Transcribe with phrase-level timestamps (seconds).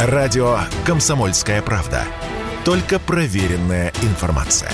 [0.00, 2.04] Радио «Комсомольская правда».
[2.64, 4.70] Только проверенная информация.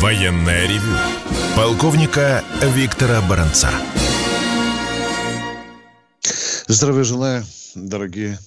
[0.00, 0.96] Военное ревю
[1.56, 3.70] полковника Виктора Баранца.
[6.68, 7.44] Здравия желаю,
[7.74, 8.38] дорогие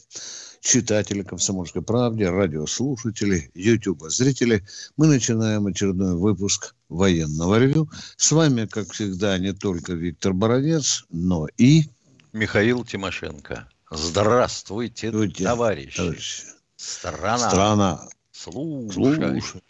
[0.62, 4.64] читатели «Комсомольской правды», радиослушатели, ютуба-зрители.
[4.96, 7.89] Мы начинаем очередной выпуск военного ревю.
[8.18, 11.83] С вами, как всегда, не только Виктор Баранец, но и...
[12.32, 13.68] Михаил Тимошенко.
[13.92, 15.97] Здравствуйте, Здравствуйте товарищи.
[15.97, 16.43] товарищи.
[16.75, 17.50] Страна.
[17.50, 18.10] Страна.
[18.32, 18.93] Слушай.
[18.93, 19.61] Слушай.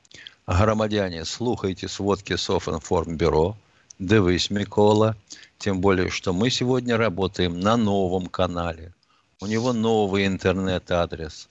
[0.48, 3.58] Громадяне, слухайте сводки Софинформбюро.
[4.00, 5.16] Дивись, Микола.
[5.58, 8.94] Тем более, что мы сегодня работаем на новом канале.
[9.42, 11.48] У него новый интернет-адрес.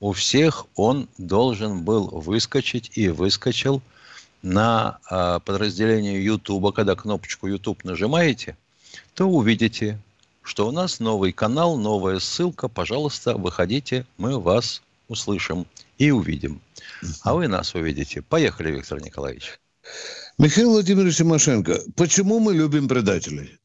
[0.00, 3.82] У всех он должен был выскочить и выскочил
[4.42, 6.74] на э, подразделение YouTube.
[6.74, 8.56] Когда кнопочку YouTube нажимаете,
[9.14, 9.98] то увидите,
[10.42, 12.68] что у нас новый канал, новая ссылка.
[12.68, 15.66] Пожалуйста, выходите, мы вас услышим
[15.98, 16.60] и увидим.
[17.22, 18.22] А вы нас увидите.
[18.22, 19.58] Поехали, Виктор Николаевич.
[20.38, 23.58] Михаил Владимирович Тимошенко, почему мы любим предателей?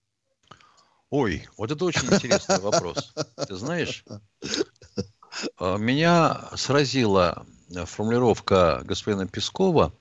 [1.10, 3.14] Ой, вот это очень интересный вопрос.
[3.48, 4.04] Ты знаешь,
[5.58, 7.46] а, меня сразила
[7.86, 9.94] формулировка господина Пескова,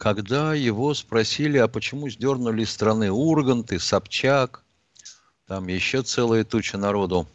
[0.00, 4.64] когда его спросили, а почему сдернули из страны Ургант и Собчак,
[5.46, 7.28] там еще целая туча народу.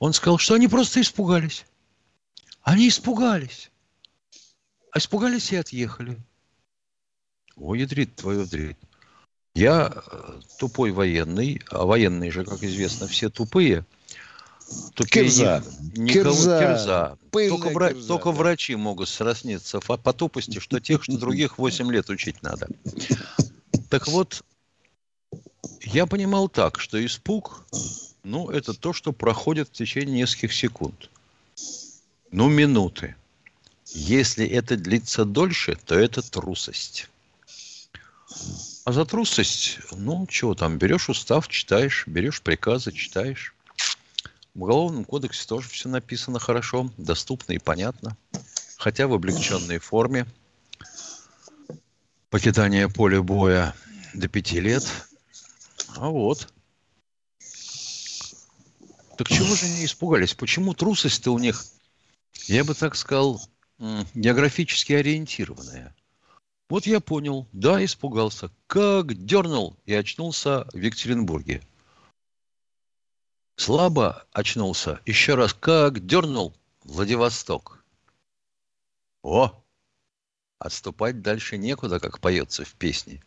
[0.00, 1.64] Он сказал, что они просто испугались.
[2.62, 3.70] Они испугались.
[4.90, 6.18] А испугались и отъехали.
[7.54, 8.76] Ой, ядрит твою дрит.
[9.54, 13.84] Я э, тупой военный, а военные же, как известно, все тупые.
[14.94, 15.64] Тупее кирза.
[15.96, 16.60] Никого, кирза.
[16.60, 17.18] кирза.
[17.30, 17.88] Только, вра...
[17.88, 22.42] кирза, только врачи могут срасниться по, по тупости, что тех, что других 8 лет учить
[22.42, 22.68] надо.
[23.88, 24.44] Так вот,
[25.82, 27.64] я понимал так, что испуг,
[28.22, 31.10] ну, это то, что проходит в течение нескольких секунд.
[32.30, 33.16] Ну, минуты.
[33.86, 37.08] Если это длится дольше, то это трусость.
[38.84, 43.54] А за трусость, ну, чего там, берешь устав, читаешь, берешь приказы, читаешь.
[44.54, 48.16] В Уголовном кодексе тоже все написано хорошо, доступно и понятно.
[48.76, 50.26] Хотя в облегченной форме.
[52.30, 53.74] Покидание поля боя
[54.14, 54.84] до пяти лет.
[55.96, 56.52] А вот.
[59.16, 60.34] Так чего же они испугались?
[60.34, 61.64] Почему трусость-то у них,
[62.46, 63.40] я бы так сказал,
[64.14, 65.94] географически ориентированная?
[66.68, 68.50] Вот я понял, да, испугался.
[68.66, 71.62] Как дернул и очнулся в Екатеринбурге.
[73.60, 75.00] Слабо очнулся.
[75.04, 77.84] Еще раз, как дернул Владивосток.
[79.22, 79.52] О!
[80.58, 83.22] Отступать дальше некуда, как поется в песне.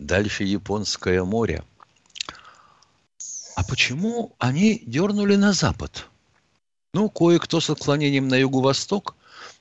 [0.00, 1.62] Дальше Японское море.
[3.54, 6.08] А почему они дернули на запад?
[6.92, 9.14] Ну, кое-кто с отклонением на юго-восток,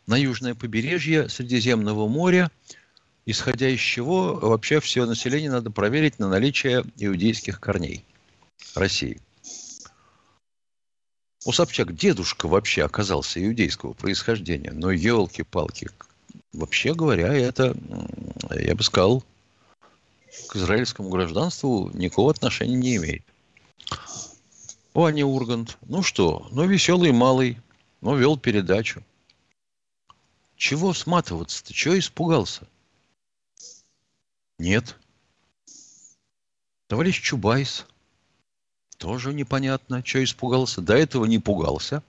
[0.07, 2.49] на южное побережье Средиземного моря–
[3.27, 8.03] исходя из чего вообще все население надо проверить на наличие иудейских корней
[8.73, 9.19] России.
[11.45, 15.91] У Собчак дедушка вообще оказался иудейского происхождения, но елки-палки,
[16.53, 17.77] вообще говоря, это,
[18.49, 19.23] я бы сказал,
[20.49, 23.23] к израильскому гражданству никакого отношения не имеет.
[24.95, 27.59] Ваня Ургант, ну что, ну веселый малый,
[28.01, 29.03] ну вел передачу.
[30.55, 32.67] Чего сматываться-то, чего испугался?
[34.57, 34.97] Нет.
[36.87, 37.85] Товарищ Чубайс
[38.97, 40.81] тоже непонятно, что испугался.
[40.81, 42.03] До этого не пугался,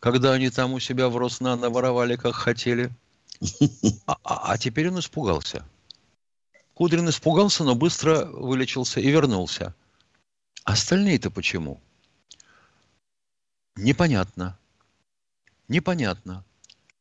[0.00, 2.90] когда они там у себя в Роснано воровали, как хотели.
[4.06, 5.64] А, а, а теперь он испугался.
[6.74, 9.74] Кудрин испугался, но быстро вылечился и вернулся.
[10.64, 11.80] Остальные-то почему?
[13.76, 14.58] Непонятно.
[15.68, 16.44] Непонятно.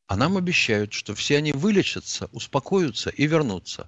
[0.07, 3.87] А нам обещают, что все они вылечатся, успокоятся и вернутся.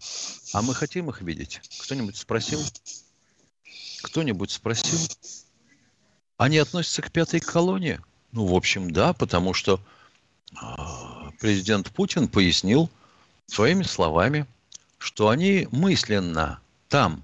[0.53, 1.61] А мы хотим их видеть.
[1.81, 2.61] Кто-нибудь спросил?
[4.03, 4.99] Кто-нибудь спросил?
[6.37, 7.99] Они относятся к пятой колонии?
[8.31, 9.79] Ну, в общем, да, потому что
[10.51, 10.55] э,
[11.39, 12.89] президент Путин пояснил
[13.47, 14.45] своими словами,
[14.97, 17.23] что они мысленно там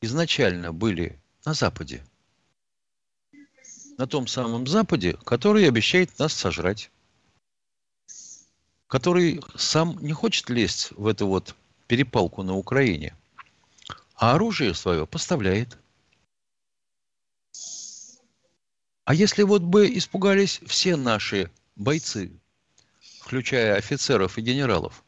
[0.00, 2.04] изначально были на Западе.
[3.96, 6.90] На том самом Западе, который обещает нас сожрать
[8.94, 11.56] который сам не хочет лезть в эту вот
[11.88, 13.16] перепалку на Украине,
[14.24, 15.76] а оружие свое поставляет.
[19.04, 22.32] А если вот бы испугались все наши бойцы,
[23.20, 25.04] включая офицеров и генералов,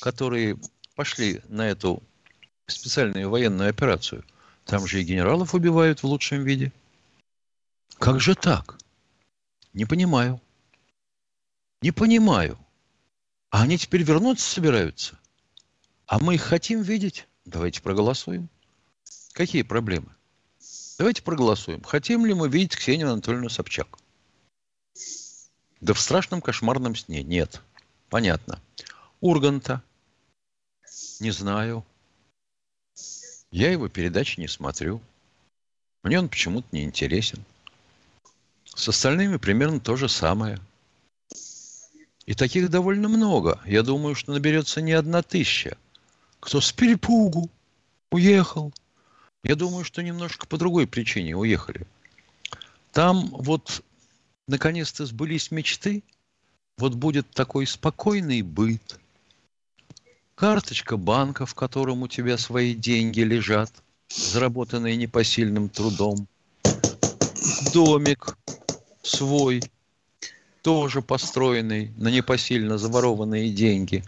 [0.00, 0.60] которые
[0.94, 2.04] пошли на эту
[2.68, 4.24] специальную военную операцию.
[4.64, 6.72] Там же и генералов убивают в лучшем виде.
[7.98, 8.78] Как же так?
[9.72, 10.40] Не понимаю.
[11.80, 12.56] Не понимаю.
[13.50, 15.18] А они теперь вернуться собираются?
[16.06, 17.26] А мы их хотим видеть?
[17.44, 18.48] Давайте проголосуем.
[19.32, 20.08] Какие проблемы?
[20.98, 21.82] Давайте проголосуем.
[21.82, 23.98] Хотим ли мы видеть Ксению Анатольевну Собчак?
[25.80, 27.22] Да в страшном кошмарном сне.
[27.22, 27.60] Нет.
[28.08, 28.60] Понятно.
[29.20, 29.82] Урганта.
[31.18, 31.84] Не знаю.
[33.50, 35.00] Я его передачи не смотрю.
[36.02, 37.44] Мне он почему-то не интересен.
[38.64, 40.60] С остальными примерно то же самое.
[42.26, 43.60] И таких довольно много.
[43.66, 45.76] Я думаю, что наберется не одна тысяча.
[46.42, 47.48] Кто с перепугу
[48.10, 48.74] уехал.
[49.44, 51.86] Я думаю, что немножко по другой причине уехали.
[52.90, 53.84] Там вот
[54.48, 56.02] наконец-то сбылись мечты.
[56.78, 58.98] Вот будет такой спокойный быт.
[60.34, 63.70] Карточка банка, в котором у тебя свои деньги лежат,
[64.08, 66.26] заработанные непосильным трудом.
[67.72, 68.36] Домик
[69.02, 69.62] свой,
[70.62, 74.02] тоже построенный на непосильно заворованные деньги.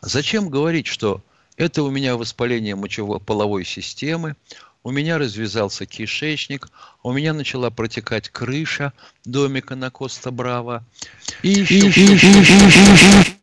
[0.00, 1.22] Зачем говорить, что
[1.56, 4.36] это у меня воспаление мочево-половой системы,
[4.84, 6.68] у меня развязался кишечник,
[7.02, 8.92] у меня начала протекать крыша
[9.24, 10.84] домика на Коста-Браво.
[11.42, 13.38] И еще...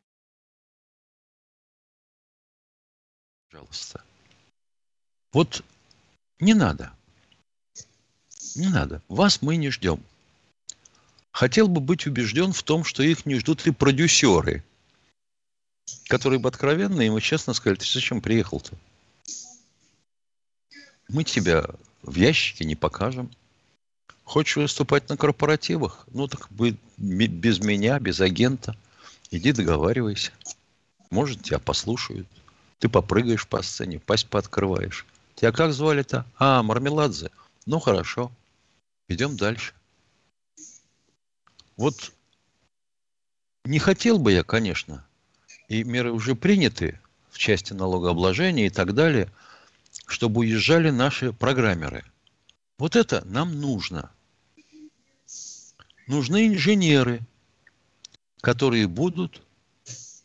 [3.49, 4.03] Пожалуйста.
[5.31, 5.63] Вот
[6.39, 6.91] не надо.
[8.55, 9.01] Не надо.
[9.07, 10.03] Вас мы не ждем.
[11.31, 14.63] Хотел бы быть убежден в том, что их не ждут и продюсеры,
[16.07, 18.73] которые бы откровенно и честно сказали, ты зачем приехал-то?
[21.07, 21.65] Мы тебя
[22.03, 23.31] в ящике не покажем.
[24.23, 26.05] Хочешь выступать на корпоративах?
[26.11, 28.77] Ну, так бы без меня, без агента.
[29.31, 30.31] Иди договаривайся.
[31.09, 32.27] Может, тебя послушают.
[32.77, 35.05] Ты попрыгаешь по сцене, пасть пооткрываешь.
[35.35, 36.25] Тебя как звали-то?
[36.37, 37.31] А, Мармеладзе.
[37.65, 38.31] Ну, хорошо.
[39.07, 39.73] Идем дальше.
[41.75, 42.11] Вот
[43.65, 45.05] не хотел бы я, конечно,
[45.69, 46.99] и меры уже приняты
[47.29, 49.31] в части налогообложения и так далее,
[50.07, 52.03] чтобы уезжали наши программеры.
[52.77, 54.11] Вот это нам нужно.
[56.07, 57.21] Нужны инженеры,
[58.41, 59.41] которые будут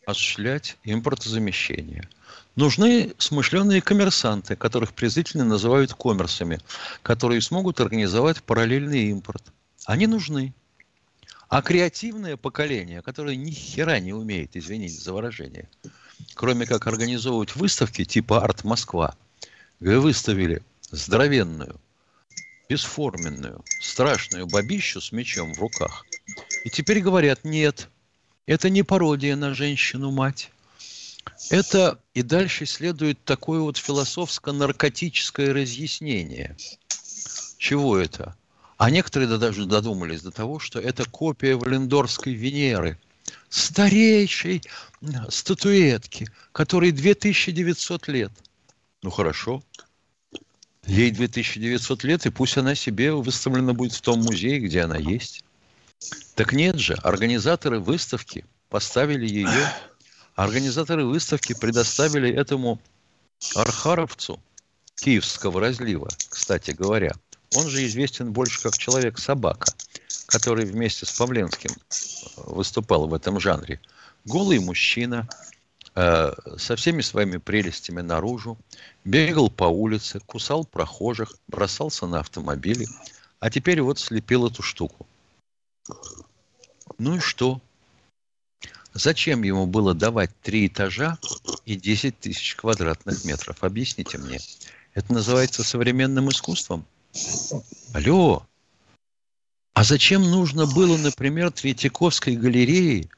[0.05, 2.09] осуществлять импортозамещение.
[2.55, 6.59] Нужны смышленые коммерсанты, которых презрительно называют коммерсами,
[7.03, 9.43] которые смогут организовать параллельный импорт.
[9.85, 10.53] Они нужны.
[11.47, 15.69] А креативное поколение, которое ни хера не умеет, извините за выражение,
[16.33, 19.15] кроме как организовывать выставки типа «Арт Москва»,
[19.79, 21.79] вы выставили здоровенную,
[22.69, 26.05] бесформенную, страшную бабищу с мечом в руках.
[26.63, 27.89] И теперь говорят, нет,
[28.47, 30.51] это не пародия на женщину-мать.
[31.49, 36.55] Это и дальше следует такое вот философско-наркотическое разъяснение.
[37.57, 38.35] Чего это?
[38.77, 42.99] А некоторые даже додумались до того, что это копия Валендорской Венеры,
[43.49, 44.61] старейшей
[45.29, 48.31] статуэтки, которой 2900 лет.
[49.01, 49.63] Ну хорошо,
[50.85, 55.43] ей 2900 лет, и пусть она себе выставлена будет в том музее, где она есть.
[56.35, 59.71] Так нет же, организаторы выставки поставили ее,
[60.35, 62.81] организаторы выставки предоставили этому
[63.55, 64.37] архаровцу
[64.95, 67.13] Киевского разлива, кстати говоря–
[67.53, 69.73] он же известен больше как человек-собака,
[70.27, 73.79] который вместе с Павленским э, выступал в этом жанре.
[74.25, 75.27] Голый мужчина,
[75.95, 78.57] э, со всеми своими прелестями наружу,
[79.03, 82.87] бегал по улице, кусал прохожих, бросался на автомобили,
[83.39, 85.05] а теперь вот слепил эту штуку.
[86.97, 87.61] Ну и что?
[88.93, 91.17] Зачем ему было давать три этажа
[91.65, 93.61] и 10 тысяч квадратных метров?
[93.63, 94.39] Объясните мне.
[94.93, 96.85] Это называется современным искусством?
[97.93, 98.45] Алло,
[99.73, 103.09] а зачем нужно было, например, Третьяковской галерее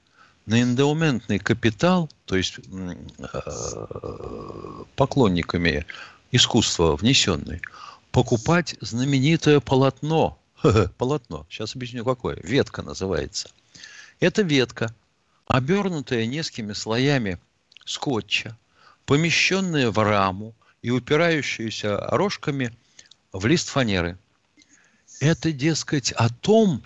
[0.45, 2.95] на эндоументный капитал, то есть э,
[4.95, 5.85] поклонниками
[6.31, 7.61] искусства внесенный,
[8.11, 10.39] покупать знаменитое полотно,
[10.97, 13.49] полотно, сейчас объясню какое, ветка называется.
[14.19, 14.95] Это ветка,
[15.47, 17.39] обернутая несколькими слоями
[17.85, 18.57] скотча,
[19.05, 22.75] помещенная в раму и упирающаяся рожками–
[23.37, 24.17] в лист фанеры.
[25.19, 26.83] Это, дескать, о том,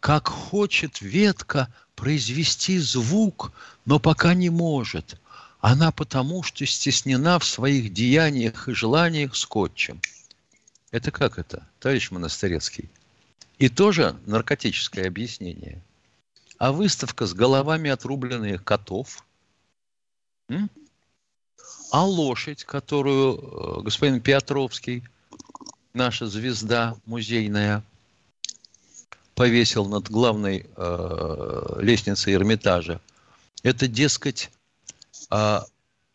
[0.00, 3.52] как хочет ветка произвести звук,
[3.84, 5.20] но пока не может.
[5.60, 10.00] Она потому, что стеснена в своих деяниях и желаниях скотчем.
[10.90, 12.90] Это как это, товарищ Монастырецкий?
[13.58, 15.80] И тоже наркотическое объяснение.
[16.58, 19.24] А выставка с головами отрубленных котов?
[20.48, 20.70] М?
[21.90, 25.02] А лошадь, которую э, господин Петровский,
[25.94, 27.82] наша звезда музейная,
[29.34, 33.00] повесил над главной э, лестницей Эрмитажа,
[33.62, 34.50] это, дескать,
[35.30, 35.60] э,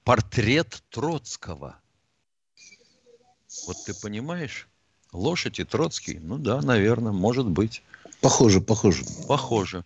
[0.03, 1.75] портрет Троцкого.
[3.65, 4.67] Вот ты понимаешь?
[5.11, 6.19] Лошадь и Троцкий?
[6.19, 7.81] Ну да, наверное, может быть.
[8.21, 9.03] Похоже, похоже.
[9.27, 9.83] Похоже.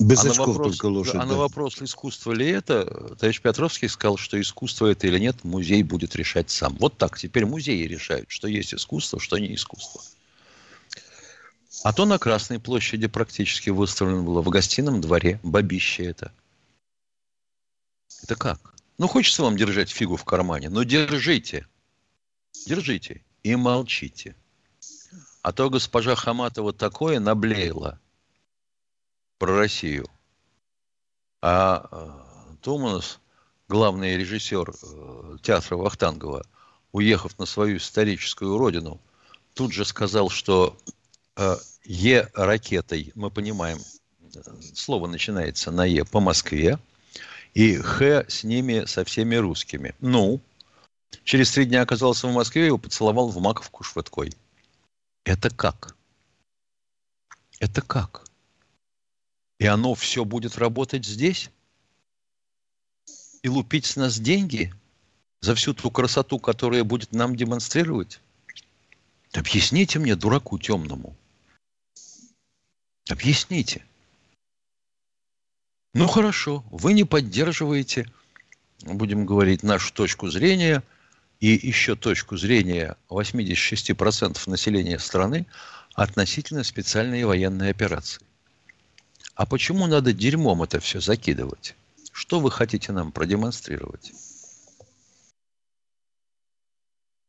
[0.00, 1.14] Без а очков вопрос, только лошадь.
[1.16, 1.26] А да.
[1.26, 6.16] на вопрос, искусство ли это, товарищ Петровский сказал, что искусство это или нет, музей будет
[6.16, 6.76] решать сам.
[6.80, 7.18] Вот так.
[7.18, 10.00] Теперь музеи решают, что есть искусство, что не искусство.
[11.84, 15.40] А то на Красной площади практически выставлено было в гостином дворе.
[15.42, 16.32] Бабище это.
[18.22, 18.74] Это как?
[18.98, 21.66] Ну, хочется вам держать фигу в кармане, но держите.
[22.66, 24.36] Держите и молчите.
[25.42, 27.98] А то госпожа Хаматова такое наблеяла
[29.42, 30.06] про Россию.
[31.40, 33.18] А э, Туманов,
[33.68, 36.46] главный режиссер э, театра Вахтангова,
[36.92, 39.00] уехав на свою историческую родину,
[39.54, 40.78] тут же сказал, что
[41.34, 43.78] э, Е ракетой, мы понимаем,
[44.76, 46.78] слово начинается на Е по Москве,
[47.52, 49.96] и Х с ними, со всеми русскими.
[49.98, 50.40] Ну,
[51.24, 54.36] через три дня оказался в Москве его поцеловал в маковку швыдкой.
[55.24, 55.96] Это как?
[57.58, 58.22] Это как?
[59.58, 61.50] И оно все будет работать здесь?
[63.42, 64.72] И лупить с нас деньги
[65.40, 68.20] за всю ту красоту, которая будет нам демонстрировать?
[69.32, 71.16] Объясните мне, дураку темному.
[73.08, 73.84] Объясните.
[75.94, 78.10] Ну хорошо, вы не поддерживаете,
[78.82, 80.82] будем говорить, нашу точку зрения
[81.40, 85.46] и еще точку зрения 86% населения страны
[85.94, 88.22] относительно специальной военной операции.
[89.34, 91.74] А почему надо дерьмом это все закидывать?
[92.12, 94.12] Что вы хотите нам продемонстрировать?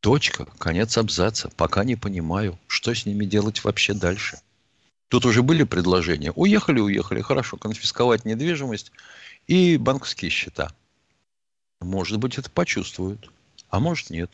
[0.01, 1.50] Точка, конец абзаца.
[1.55, 4.41] Пока не понимаю, что с ними делать вообще дальше.
[5.07, 6.33] Тут уже были предложения.
[6.36, 8.91] Уехали, уехали, хорошо, конфисковать недвижимость
[9.48, 10.74] и банковские счета.
[11.79, 13.31] Может быть, это почувствуют,
[13.69, 14.29] а может нет.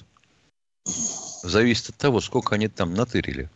[1.43, 3.49] Зависит от того, сколько они там натырили.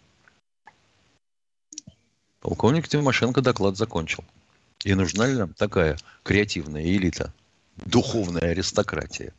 [2.44, 4.24] Полковник Тимошенко доклад закончил.
[4.84, 7.34] И нужна ли нам такая креативная элита,
[7.86, 9.34] духовная аристократия?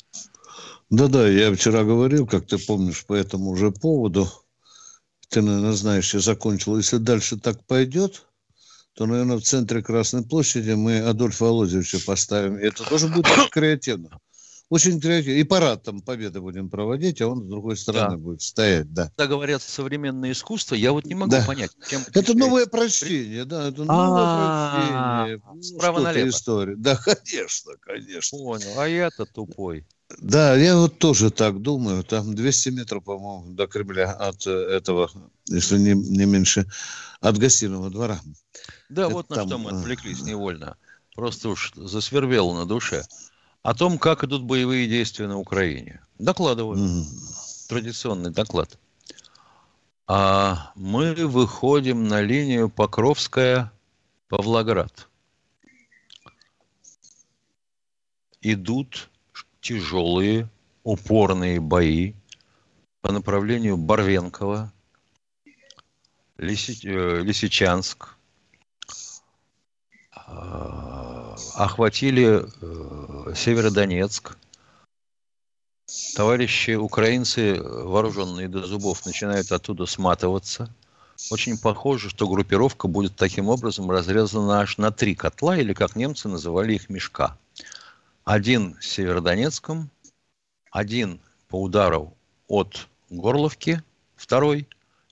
[0.91, 4.29] Да-да, я вчера говорил, как ты помнишь, по этому же поводу–
[5.35, 6.77] ты, наверное, знаешь, я закончил.
[6.77, 8.25] Если дальше так пойдет,
[8.95, 12.57] то, наверное, в центре Красной площади мы Адольфа Володьевича поставим.
[12.57, 14.21] И это тоже будет креативно.
[14.71, 15.38] Очень креативно.
[15.38, 18.23] И парад там победы будем проводить, а он с другой стороны да.
[18.23, 19.11] будет стоять, да.
[19.16, 21.44] Когда говорят современное искусство, я вот не могу да.
[21.47, 21.71] понять.
[21.88, 25.62] Чем это новое прочтение, да, это новое прочтение.
[25.62, 26.28] Справа налево.
[26.28, 26.76] история.
[26.76, 28.38] Да, конечно, конечно.
[28.38, 29.87] Понял, а я-то тупой.
[30.18, 32.02] Да, я вот тоже так думаю.
[32.04, 35.11] Там 200 метров, по-моему, до Кремля от э, этого,
[35.47, 36.66] если не, не меньше,
[37.21, 38.21] от гостиного двора.
[38.88, 39.49] Да, Это вот на там...
[39.49, 40.76] что мы э, отвлеклись невольно.
[41.14, 43.04] Просто уж засвербело на душе.
[43.64, 46.02] О том, как идут боевые действия на Украине.
[46.18, 46.76] Докладываю.
[46.76, 47.04] Mm.
[47.71, 48.78] Традиционный доклад.
[50.06, 55.09] А мы выходим на линию Покровская-Павлоград.
[58.42, 59.09] Идут
[59.62, 60.50] тяжелые,
[60.83, 62.12] упорные бои
[63.00, 64.71] по направлению Барвенкова,
[66.37, 68.18] Лиси, э, Лисичанск,
[70.26, 71.04] э,
[71.55, 74.37] охватили э, Северодонецк.
[76.17, 80.75] Товарищи украинцы, вооруженные до зубов, начинают оттуда сматываться.
[81.31, 86.29] Очень похоже, что группировка будет таким образом разрезана аж на три котла, или, как немцы
[86.29, 87.39] называли их, мешка.
[88.25, 89.91] Один в Северодонецком,
[90.71, 92.17] один по удару
[92.49, 93.83] от Горловки,
[94.17, 94.67] второй,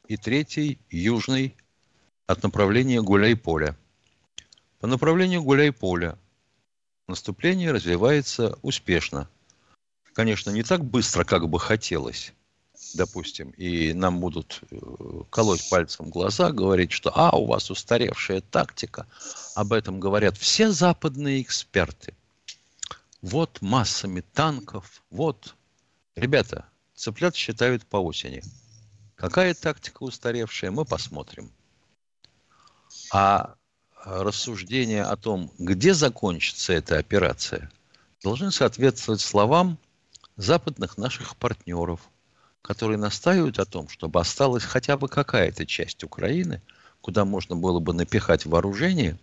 [0.08, 1.54] и третий южный
[2.26, 3.76] от направления Гуляй-Поля.
[4.80, 6.18] По направлению Гуляй-Поля
[7.12, 9.28] наступление развивается успешно.
[10.14, 12.32] Конечно, не так быстро, как бы хотелось,
[12.94, 14.76] допустим, и нам будут э,
[15.30, 19.06] колоть пальцем в глаза, говорить, что «а, у вас устаревшая тактика».
[19.54, 22.14] Об этом говорят все западные эксперты
[23.22, 25.54] вот массами танков, вот.
[26.16, 28.42] Ребята, цыплят считают по осени.
[29.14, 31.50] Какая тактика устаревшая, мы посмотрим.
[33.12, 33.54] А
[34.04, 37.70] рассуждения о том, где закончится эта операция,
[38.22, 39.78] должны соответствовать словам
[40.36, 42.00] западных наших партнеров,
[42.62, 46.60] которые настаивают о том, чтобы осталась хотя бы какая-то часть Украины,
[47.00, 49.18] куда можно было бы напихать вооружение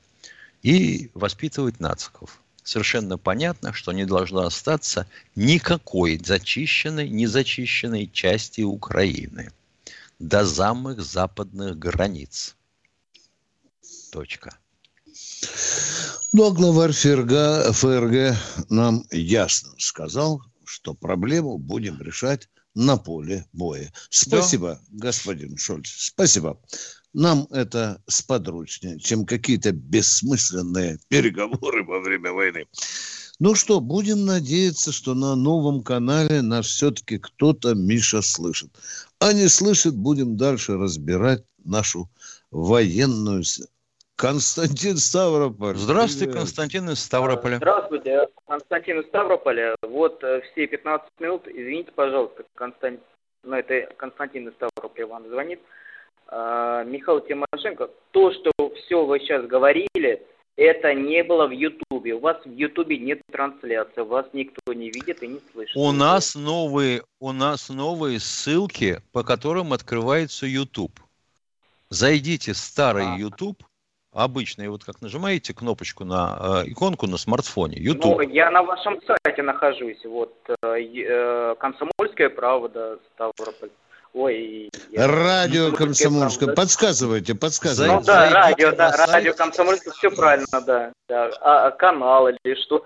[0.61, 2.39] и воспитывать нациков.
[2.63, 9.51] совершенно понятно, что не должно остаться никакой зачищенной, незачищенной части Украины
[10.19, 12.55] до самых западных границ.
[14.11, 14.57] Точка.
[16.31, 18.37] Ну, а главарь ФРГ, ФРГ
[18.69, 23.91] нам ясно сказал, что проблему будем решать на поле боя.
[24.09, 25.07] Спасибо, да.
[25.07, 25.89] господин Шольц.
[25.89, 26.59] Спасибо.
[27.13, 32.67] Нам это сподручнее, чем какие-то бессмысленные переговоры во время войны.
[33.39, 38.69] Ну что, будем надеяться, что на новом канале нас все-таки кто-то, Миша, слышит.
[39.19, 42.09] А не слышит, будем дальше разбирать нашу
[42.51, 43.43] военную
[44.19, 45.77] Константин Ставрополь.
[45.77, 46.39] Здравствуйте, Привет.
[46.39, 47.55] Константин из Ставрополя.
[47.55, 49.77] Здравствуйте, Константин из Ставрополя.
[49.81, 52.99] Вот э, все 15 минут, извините, пожалуйста, Константин,
[53.43, 55.61] ну это Константин из Ставрополя вам звонит.
[56.27, 60.21] А, Михаил Тимошенко, то, что все вы сейчас говорили,
[60.57, 62.15] это не было в Ютубе.
[62.15, 65.77] У вас в Ютубе нет трансляции, вас никто не видит и не слышит.
[65.77, 70.99] У нас новые, у нас новые ссылки, по которым открывается YouTube.
[71.87, 73.17] Зайдите в старый а.
[73.17, 73.63] YouTube,
[74.13, 78.17] обычный, вот как нажимаете кнопочку на э, иконку на смартфоне, YouTube.
[78.17, 83.69] Ну, я на вашем сайте нахожусь, вот, э, э, Комсомольская правда, Ставрополь.
[84.13, 85.07] Ой, я...
[85.07, 86.55] Радио Комсомольское.
[86.55, 87.95] Подсказывайте, подсказывайте.
[87.95, 90.91] Ну да, радио, да, радио Комсомольское, все правильно, да.
[91.07, 91.29] да.
[91.41, 92.83] А, а канал или что?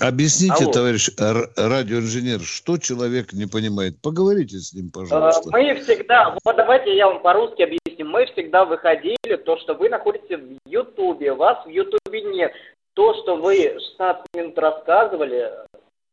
[0.00, 0.72] Объясните, Алло.
[0.72, 4.00] товарищ радиоинженер, что человек не понимает.
[4.00, 5.50] Поговорите с ним, пожалуйста.
[5.50, 8.06] Мы всегда, вот давайте я вам по-русски объясню.
[8.06, 12.52] Мы всегда выходили, то, что вы находитесь в Ютубе, вас в Ютубе нет.
[12.94, 15.50] То, что вы 16 минут рассказывали,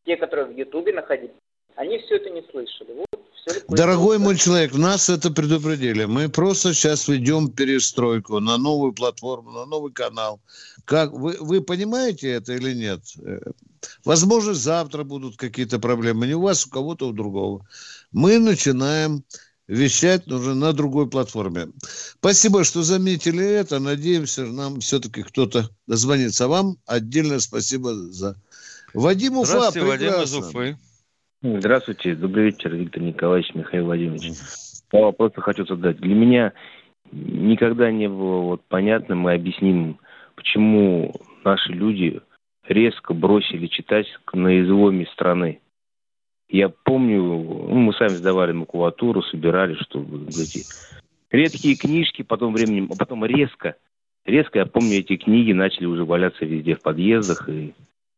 [0.05, 1.35] те, которые в Ютубе находились,
[1.75, 2.93] они все это не слышали.
[2.93, 3.04] Вот,
[3.67, 6.05] Дорогой мой человек, нас это предупредили.
[6.05, 10.39] Мы просто сейчас ведем перестройку на новую платформу, на новый канал.
[10.85, 13.01] Как вы, вы понимаете это или нет?
[13.23, 13.39] Э,
[14.03, 16.25] возможно, завтра будут какие-то проблемы.
[16.25, 17.67] Не у вас, у кого-то, у другого.
[18.11, 19.23] Мы начинаем
[19.67, 21.69] вещать уже на другой платформе.
[22.19, 23.79] Спасибо, что заметили это.
[23.79, 26.47] Надеемся, нам все-таки кто-то дозвонится.
[26.47, 28.35] Вам отдельное спасибо за...
[28.93, 30.77] Вадим Уфа, Здравствуйте, Вадим из Уфы.
[31.47, 34.33] Здравствуйте, добрый вечер, Виктор Николаевич, Михаил Владимирович.
[34.91, 35.97] Я вопросы хочу задать.
[35.97, 36.53] Для меня
[37.11, 39.99] никогда не было вот понятным и объяснимым,
[40.35, 42.19] почему наши люди
[42.67, 45.59] резко бросили читать на изломе страны.
[46.49, 50.63] Я помню, ну, мы сами сдавали макулатуру, собирали, чтобы эти
[51.29, 53.75] редкие книжки, потом временем, а потом резко,
[54.25, 57.75] резко, я помню, эти книги начали уже валяться везде в подъездах и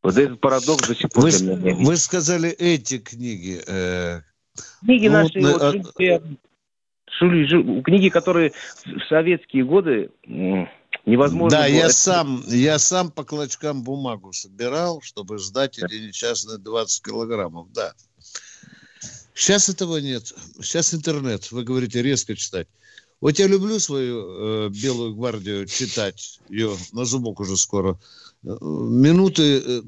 [0.08, 1.26] вот этот парадокс до сих пор.
[1.26, 3.62] Вы, вы сказали эти книги.
[3.68, 4.22] Э,
[4.80, 5.72] книги ну, наши, на, вот, а...
[7.12, 8.54] Шули, шули, книги, которые
[8.86, 10.10] в советские годы
[11.06, 11.58] невозможно.
[11.58, 11.76] Да, было...
[11.76, 15.88] я сам, я сам по клочкам бумагу собирал, чтобы сдать да.
[15.88, 17.92] эти несчастные 20 килограммов, да.
[19.34, 20.34] Сейчас этого нет.
[20.62, 21.52] Сейчас интернет.
[21.52, 22.70] Вы говорите резко читать.
[23.20, 28.00] Вот я люблю свою э, белую гвардию читать, ее на зубок уже скоро
[28.44, 29.82] минуты э,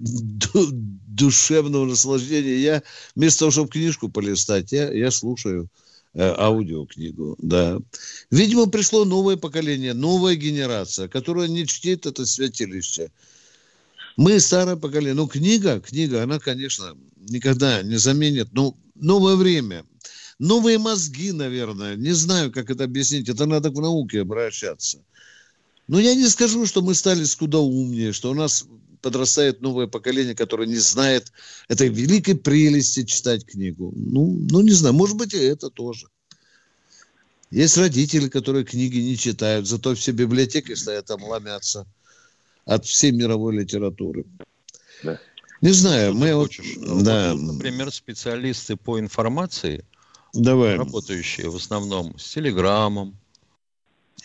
[1.07, 2.57] душевного наслаждения.
[2.57, 2.83] Я
[3.15, 5.69] вместо того, чтобы книжку полистать, я, я слушаю
[6.13, 7.79] э, аудиокнигу, да.
[8.31, 13.11] Видимо, пришло новое поколение, новая генерация, которая не чтит это святилище.
[14.17, 15.13] Мы старое поколение.
[15.13, 16.97] Ну, книга, книга, она, конечно,
[17.29, 18.49] никогда не заменит.
[18.51, 19.85] Ну, новое время,
[20.39, 21.95] новые мозги, наверное.
[21.95, 23.29] Не знаю, как это объяснить.
[23.29, 24.99] Это надо к науке обращаться.
[25.89, 28.67] Но я не скажу, что мы стали куда умнее, что у нас
[29.01, 31.31] подрастает новое поколение, которое не знает
[31.67, 33.91] этой великой прелести читать книгу.
[33.95, 36.05] Ну, ну не знаю, может быть и это тоже.
[37.49, 41.87] Есть родители, которые книги не читают, зато все библиотеки стоят там ломятся
[42.65, 44.25] от всей мировой литературы.
[45.01, 45.19] Да.
[45.61, 47.33] Не знаю, мы хочешь, вот, да.
[47.33, 49.83] вот, например, специалисты по информации,
[50.35, 50.75] Давай.
[50.75, 53.17] работающие в основном с телеграммом,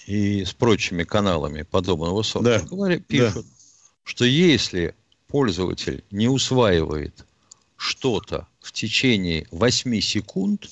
[0.07, 2.67] и с прочими каналами подобного сорта, да.
[2.67, 3.53] говорят, пишут, да.
[4.05, 4.95] что если
[5.29, 7.25] пользователь не усваивает
[7.77, 10.69] что-то в течение 8 секунд,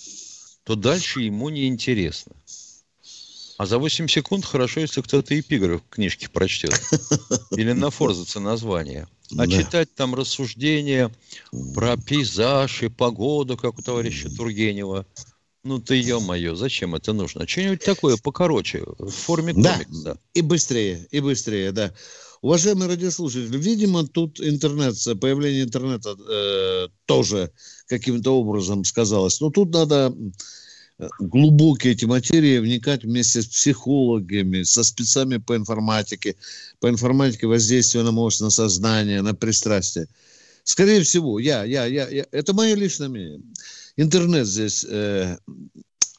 [0.64, 2.33] то дальше ему не интересно.
[3.59, 6.81] А за 8 секунд хорошо, если кто-то эпиграф книжки прочтет.
[7.53, 9.07] Или на форзаце название.
[9.33, 9.47] А да.
[9.47, 11.11] читать там рассуждения
[11.75, 15.07] про пейзаж и погоду, как у товарища Тургенева–
[15.64, 17.46] ну ты, ё-моё, зачем это нужно?
[17.46, 20.03] Что-нибудь такое покороче, в форме комикса.
[20.05, 21.92] Да, и быстрее, и быстрее, да.
[22.40, 27.53] Уважаемые радиослушатели, видимо, тут интернет, появление интернета э, тоже
[27.87, 29.40] каким-то образом сказалось.
[29.40, 30.12] Но тут надо
[31.18, 36.37] глубокие эти материи, вникать вместе с психологами, со спецами по информатике,
[36.81, 40.09] по информатике воздействия на мозг, на сознание, на пристрастие.
[40.64, 43.40] Скорее всего, я, я, я, я это мое личное мнение.
[43.97, 45.37] Интернет здесь э,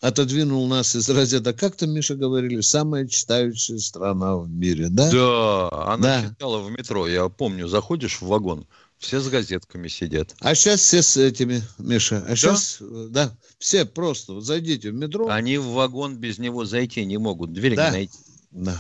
[0.01, 5.09] отодвинул нас из разряда, как там, Миша, говорили, самая читающая страна в мире, да?
[5.09, 6.29] Да, она да.
[6.29, 7.07] читала в метро.
[7.07, 10.35] Я помню, заходишь в вагон, все с газетками сидят.
[10.39, 12.17] А сейчас все с этими, Миша.
[12.17, 12.35] А да?
[12.35, 15.29] сейчас, да, все просто вот зайдите в метро.
[15.29, 17.87] Они в вагон без него зайти не могут, дверь да.
[17.87, 18.17] не найти.
[18.51, 18.79] Да.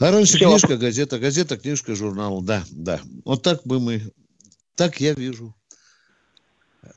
[0.00, 0.48] А раньше Все.
[0.48, 3.00] книжка, газета, газета, книжка, журнал, да, да.
[3.24, 4.12] Вот так бы мы,
[4.76, 5.54] так я вижу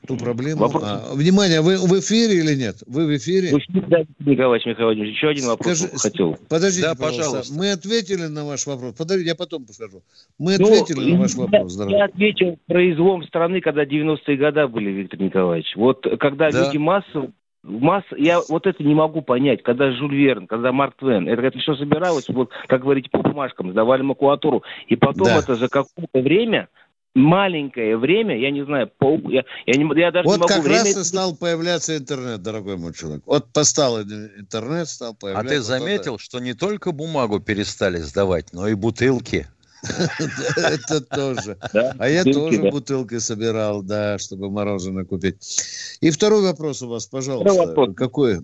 [0.06, 0.60] ту проблему.
[0.60, 0.82] Вопрос...
[0.84, 2.82] А, внимание, вы в эфире или нет?
[2.86, 3.52] Вы в эфире?
[3.88, 6.36] Да, Николай Михайлович, еще один вопрос Скажи, хотел.
[6.48, 7.24] Подождите, да, пожалуйста.
[7.24, 7.54] пожалуйста.
[7.58, 8.94] Мы ответили на ваш вопрос.
[8.94, 10.02] Подождите, я потом покажу.
[10.38, 11.78] Мы ну, ответили на ваш вопрос.
[11.78, 15.72] Я, я ответил про излом страны, когда 90-е годы были, Виктор Николаевич.
[15.76, 16.64] Вот когда да.
[16.64, 21.28] люди массово Масс, я вот это не могу понять, когда Жюль Верн, когда Марк Твен,
[21.28, 25.38] это, это все собиралось, вот, как говорите, по бумажкам, сдавали макулатуру, и потом да.
[25.38, 26.68] это за какое-то время
[27.14, 30.62] маленькое время, я не знаю, пол, я, я, не, я даже вот не могу как
[30.62, 30.80] время...
[30.80, 33.22] раз и стал появляться интернет, дорогой мой человек.
[33.26, 35.46] Вот постал интернет, стал появляться.
[35.46, 39.46] А ты заметил, что не только бумагу перестали сдавать, но и бутылки?
[40.56, 41.58] Это тоже.
[41.72, 45.98] А я тоже бутылкой собирал, да, чтобы мороженое купить.
[46.00, 47.92] И второй вопрос у вас, пожалуйста.
[47.94, 48.38] Какой?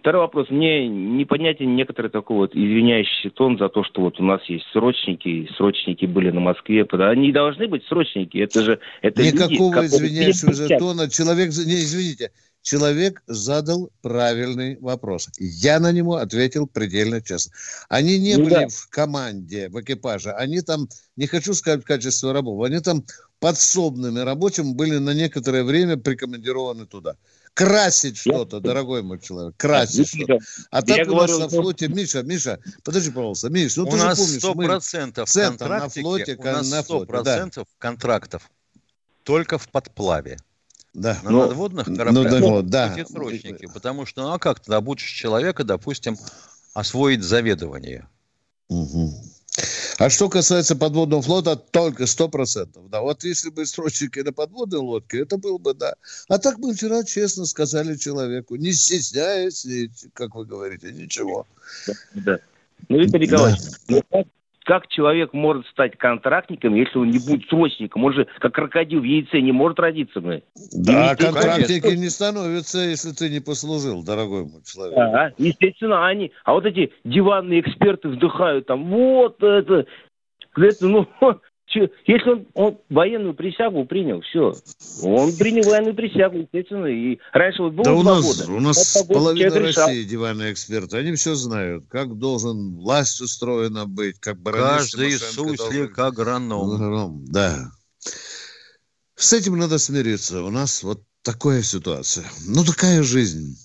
[0.00, 0.48] Второй вопрос.
[0.50, 5.28] Мне непонятен некоторый такой вот извиняющийся тон за то, что вот у нас есть срочники,
[5.28, 6.86] и срочники были на Москве.
[6.90, 8.38] Они должны быть срочники.
[8.38, 11.10] Это же это Никакого люди, извиняющегося тона.
[11.10, 12.30] Человек, не, извините,
[12.62, 15.30] человек задал правильный вопрос.
[15.38, 17.52] Я на него ответил предельно честно.
[17.88, 18.68] Они не ну, были да.
[18.68, 20.30] в команде, в экипаже.
[20.30, 23.02] Они там, не хочу сказать в качестве рабов, они там
[23.40, 27.16] подсобными рабочими были на некоторое время прикомандированы туда
[27.58, 30.38] красить что-то, дорогой мой человек, красить что-то.
[30.70, 34.16] А так у нас на флоте, Миша, Миша, подожди, пожалуйста, Миш, ну у ты нас
[34.16, 37.64] же помнишь, 100% мы на флоте, у нас 100% на флоте, да.
[37.78, 38.48] контрактов
[39.24, 40.38] только в подплаве.
[40.94, 41.18] Да.
[41.24, 42.96] На ну, надводных кораблях ну, да, вот, да.
[43.04, 46.16] срочники, потому что, ну а как ты обучишь человека, допустим,
[46.74, 48.08] освоить заведование?
[48.68, 49.20] Угу.
[49.98, 52.88] А что касается подводного флота, только 100%.
[52.88, 55.94] Да, вот если бы срочники на подводной лодке, это было бы да.
[56.28, 59.66] А так мы вчера честно сказали человеку, не стесняясь,
[60.14, 61.46] как вы говорите, ничего.
[61.86, 61.94] Да.
[62.14, 62.38] да.
[62.88, 64.24] Ну, Виктор Николаевич, да.
[64.68, 68.04] Как человек может стать контрактником, если он не будет срочником?
[68.04, 70.20] Он же, как крокодил в яйце, не может родиться.
[70.20, 70.42] Мы.
[70.72, 72.02] Да, контрактники конечно.
[72.02, 74.94] не становятся, если ты не послужил, дорогой мой человек.
[74.94, 76.32] Да, естественно, они.
[76.44, 79.86] А вот эти диванные эксперты вздыхают там, вот это,
[80.54, 81.08] это ну,
[81.74, 84.54] Если он, он военную присягу принял, все.
[85.02, 86.86] Он принял военную присягу, естественно.
[86.86, 90.96] И раньше вот было да у нас, у нас половина России диванные эксперты.
[90.96, 96.06] Они все знают, как должен власть устроена быть, как Каждый суслик должен...
[96.06, 96.70] агроном.
[96.70, 97.24] агроном.
[97.26, 97.70] Да.
[99.14, 100.42] С этим надо смириться.
[100.42, 102.24] У нас вот такая ситуация.
[102.46, 103.56] Ну, такая жизнь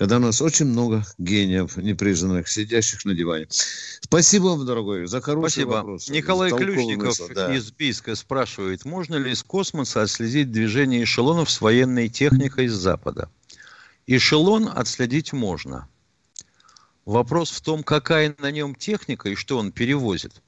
[0.00, 3.48] когда у нас очень много гениев непризнанных, сидящих на диване.
[3.50, 5.72] Спасибо вам, дорогой, за хороший Спасибо.
[5.72, 6.08] вопрос.
[6.08, 7.54] Николай Ключников мысль, да.
[7.54, 13.28] из Бийска спрашивает, можно ли из космоса отследить движение эшелонов с военной техникой с Запада?
[14.06, 15.86] Эшелон отследить можно.
[17.04, 20.40] Вопрос в том, какая на нем техника и что он перевозит.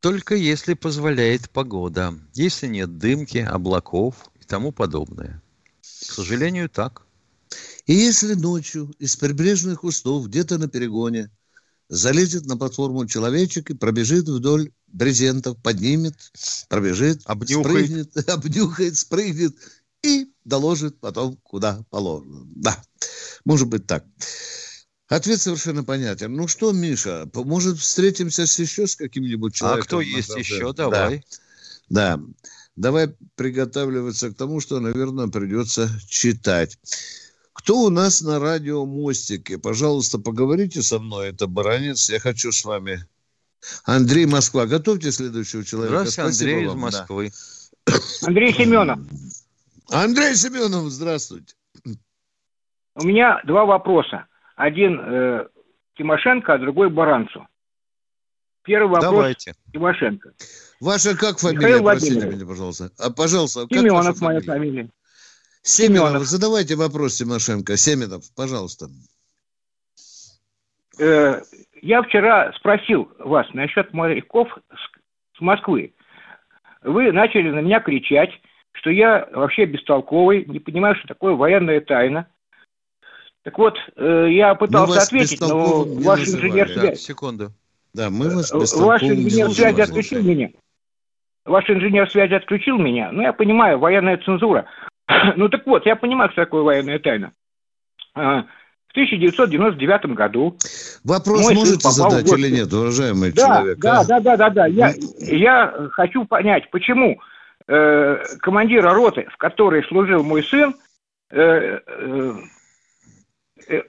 [0.00, 5.42] Только если позволяет погода, если нет дымки, облаков и тому подобное.
[5.82, 7.04] К сожалению, так.
[7.90, 11.28] И если ночью из прибрежных кустов где-то на перегоне
[11.88, 16.14] залезет на платформу человечек и пробежит вдоль брезентов, поднимет,
[16.68, 17.66] пробежит, обнюхает.
[17.66, 19.56] спрыгнет, обнюхает, спрыгнет
[20.04, 22.46] и доложит потом, куда положено.
[22.54, 22.80] Да,
[23.44, 24.04] может быть так.
[25.08, 26.32] Ответ совершенно понятен.
[26.32, 29.82] Ну что, Миша, может встретимся с еще с каким-нибудь человеком?
[29.82, 30.72] А кто есть еще?
[30.72, 31.24] Давай.
[31.88, 32.18] Да.
[32.18, 32.24] да.
[32.76, 36.78] Давай приготавливаться к тому, что, наверное, придется читать.
[37.60, 39.58] Кто у нас на радиомостике?
[39.58, 41.28] Пожалуйста, поговорите со мной.
[41.28, 42.08] Это Баранец.
[42.08, 43.04] Я хочу с вами.
[43.84, 44.64] Андрей Москва.
[44.64, 45.98] Готовьте следующего человека.
[45.98, 46.78] Здравствуйте, Спасибо Андрей вам.
[46.78, 47.30] из Москвы.
[47.86, 47.92] Да.
[48.28, 48.98] Андрей Семенов.
[49.90, 51.54] Андрей Семенов, здравствуйте.
[52.94, 54.26] У меня два вопроса.
[54.56, 55.46] Один э,
[55.98, 57.46] Тимошенко, а другой Баранцу.
[58.62, 59.54] Первый вопрос Давайте.
[59.70, 60.32] Тимошенко.
[60.80, 61.82] Ваша как фамилия?
[61.82, 62.90] Простите меня, пожалуйста.
[62.98, 64.72] А, пожалуйста, Семенов моя фамилия.
[64.82, 64.99] Семенов,
[65.62, 66.22] Семенов.
[66.24, 67.76] задавайте вопрос, Тимошенко.
[67.76, 68.86] Семенов, пожалуйста.
[70.98, 71.40] Э,
[71.82, 74.48] я вчера спросил вас насчет моряков
[75.36, 75.94] с Москвы.
[76.82, 78.30] Вы начали на меня кричать,
[78.72, 82.26] что я вообще бестолковый, не понимаю, что такое военная тайна.
[83.42, 86.94] Так вот, э, я пытался ответить, но ваш инженер связи...
[86.96, 87.52] секунду.
[87.94, 90.50] Да, мы вас Ваш инженер связи отключил меня.
[91.44, 93.10] Ваш инженер связи отключил меня.
[93.10, 94.66] Ну, я понимаю, военная цензура.
[95.36, 97.32] ну, так вот, я понимаю, что такое военная тайна.
[98.14, 98.42] А,
[98.88, 100.56] в 1999 году...
[101.04, 103.78] Вопрос можете задать или нет, уважаемый да, человек?
[103.78, 104.04] Да, а?
[104.06, 104.66] да, да, да, да.
[104.66, 107.20] Я, я хочу понять, почему
[107.68, 110.74] э, командира роты, в которой служил мой сын,
[111.30, 112.32] э, э,
[113.68, 113.82] э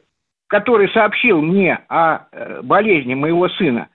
[0.47, 3.87] который сообщил мне о э, болезни моего сына,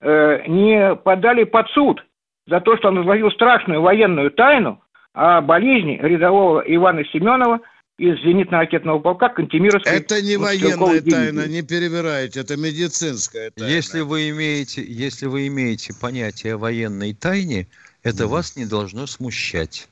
[0.00, 2.04] э, не подали под суд
[2.46, 4.80] за то, что он изложил страшную военную тайну
[5.14, 7.60] о болезни рядового Ивана Семенова
[7.96, 9.92] из зенитно-ракетного полка Кантемировской.
[9.92, 13.70] Это не военная тайна, не перебирайте, это медицинская тайна.
[13.70, 17.68] Если вы имеете, если вы имеете понятие о военной тайне,
[18.02, 18.26] это mm.
[18.26, 19.88] вас не должно смущать.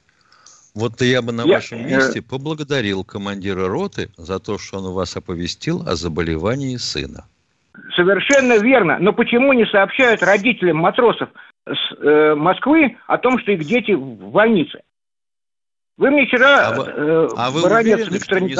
[0.74, 4.92] Вот я бы на я, вашем э, месте поблагодарил командира роты за то, что он
[4.92, 7.26] вас оповестил о заболевании сына.
[7.94, 8.98] Совершенно верно.
[8.98, 11.28] Но почему не сообщают родителям матросов
[11.66, 14.80] с э, Москвы о том, что их дети в больнице?
[15.98, 18.54] Вы мне вчера, а вы, э, а вы уверены, Виктор что не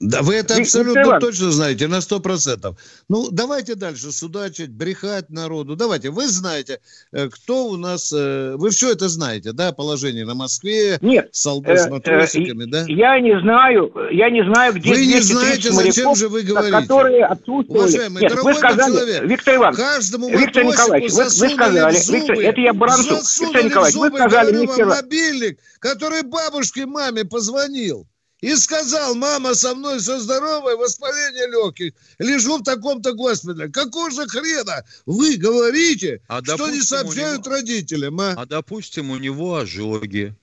[0.00, 2.78] Да, вы это абсолютно Виктор точно знаете, на сто процентов.
[3.10, 5.76] Ну, давайте дальше судачить, брехать народу.
[5.76, 6.80] Давайте, вы знаете,
[7.12, 8.10] э, кто у нас...
[8.16, 12.66] Э, вы все это знаете, да, положение на Москве, Нет, солдат с э, матросиками, э,
[12.66, 12.84] да?
[12.88, 16.72] Я не знаю, я не знаю, где Вы не знаете, зачем же вы говорите?
[16.72, 17.88] Которые отсутствовали.
[17.88, 22.38] Уважаемый, Нет, вы сказали, человек, Виктор Иванович, каждому Виктор Николаевич, вы, вы сказали, зубы, Виктор,
[22.38, 26.22] это я Баранцов, Виктор Николаевич, вы сказали, говорю вам, мобильник, который
[26.54, 28.06] бабушке, маме позвонил
[28.40, 33.70] и сказал, мама со мной все здоровое, воспаление легких, лежу в таком-то госпитале.
[33.70, 38.20] Какого же хрена вы говорите, а что не сообщают него, родителям?
[38.20, 38.34] А?
[38.36, 40.34] а допустим, у него ожоги.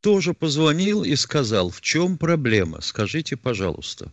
[0.00, 2.82] Тоже позвонил и сказал, в чем проблема?
[2.82, 4.10] Скажите, пожалуйста.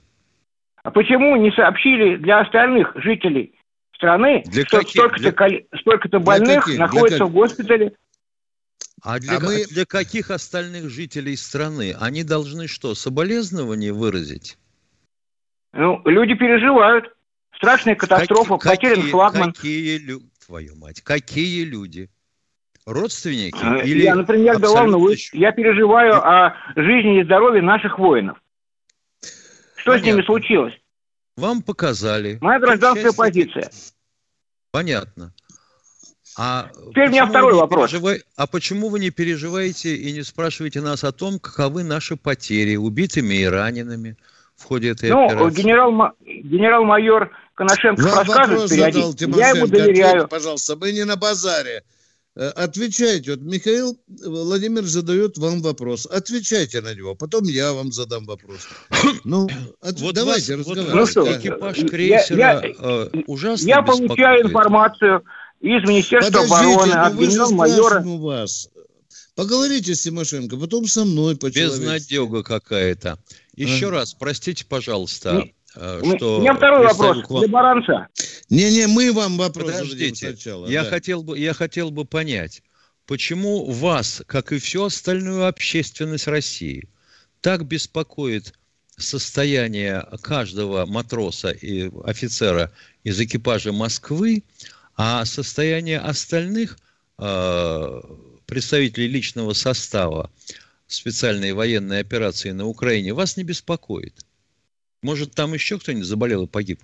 [0.84, 3.54] А почему не сообщили для остальных жителей
[3.96, 5.60] страны, для что столько-то, для...
[5.80, 7.94] столько-то больных находится в госпитале?
[9.02, 9.66] А для, а мы...
[9.66, 11.96] для каких остальных жителей страны?
[12.00, 14.58] Они должны что, соболезнования выразить?
[15.74, 17.06] Ну, люди переживают.
[17.56, 19.54] Страшная катастрофа, как, потерян какие, флагман.
[19.54, 22.10] Какие люди, твою мать, какие люди?
[22.86, 23.64] Родственники?
[23.64, 28.42] Э, или я, например, Головну, я переживаю о жизни и здоровье наших воинов.
[29.76, 30.12] Что Понятно.
[30.12, 30.74] с ними случилось?
[31.38, 32.38] Вам показали.
[32.42, 33.70] Моя гражданская позиция.
[34.72, 35.34] Понятно.
[36.38, 37.92] А Теперь у меня второй вопрос.
[37.92, 38.16] Пережива...
[38.36, 43.36] А почему вы не переживаете и не спрашиваете нас о том, каковы наши потери убитыми
[43.36, 44.18] и ранеными
[44.56, 45.62] в ходе этой ну, операции?
[45.62, 49.38] Генерал, генерал-майор Коношенко Вам рассказывает периодически.
[49.38, 50.16] Я ему доверяю.
[50.16, 51.84] Ответь, пожалуйста, вы не на базаре.
[52.36, 53.32] Э, отвечайте.
[53.32, 56.06] Вот Михаил Владимир задает вам вопрос.
[56.06, 57.14] Отвечайте на него.
[57.14, 58.68] Потом я вам задам вопрос.
[59.26, 59.50] Ну,
[59.82, 60.00] от...
[60.00, 61.16] вот давайте вас, разговаривать.
[61.16, 65.24] Вот экипаж крейсера я, я, э, ужасно Я получаю информацию
[65.62, 68.02] из Министерства Подождите, обороны, от генерал-майора.
[68.02, 68.70] вас.
[69.36, 73.18] Поговорите с Тимошенко, потом со мной по Безнадега какая-то.
[73.56, 73.92] Еще а?
[73.92, 76.38] раз, простите, пожалуйста, не, э, что...
[76.38, 77.40] У меня второй вопрос вам...
[77.40, 78.08] для Баранца.
[78.50, 80.68] Не-не, мы вам вопрос Подождите, сначала.
[80.68, 80.90] Я, да.
[80.90, 82.62] хотел бы, я хотел бы понять,
[83.06, 86.90] почему вас, как и всю остальную общественность России,
[87.40, 88.54] так беспокоит
[88.98, 92.72] состояние каждого матроса и офицера
[93.04, 94.44] из экипажа Москвы,
[95.04, 96.78] а состояние остальных
[97.18, 98.02] э,
[98.46, 100.30] представителей личного состава
[100.86, 104.24] специальной военной операции на Украине вас не беспокоит?
[105.02, 106.84] Может, там еще кто-нибудь заболел и погиб?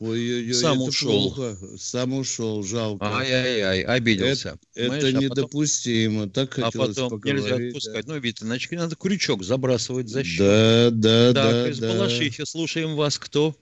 [0.00, 1.10] Ой-ой-ой, сам ушел.
[1.10, 1.56] Плохо.
[1.76, 3.06] Сам ушел, жалко.
[3.06, 4.58] Ай-яй-яй, обиделся.
[4.74, 6.28] Это, это недопустимо.
[6.28, 8.06] Потом, так а потом поговорить, нельзя отпускать.
[8.06, 8.14] Да.
[8.14, 10.38] Ну, Вита, значит, надо крючок забрасывать за счет.
[10.38, 11.68] Да, да, так, да.
[11.70, 11.88] из да.
[11.92, 13.18] Балашихи слушаем вас.
[13.18, 13.54] Кто?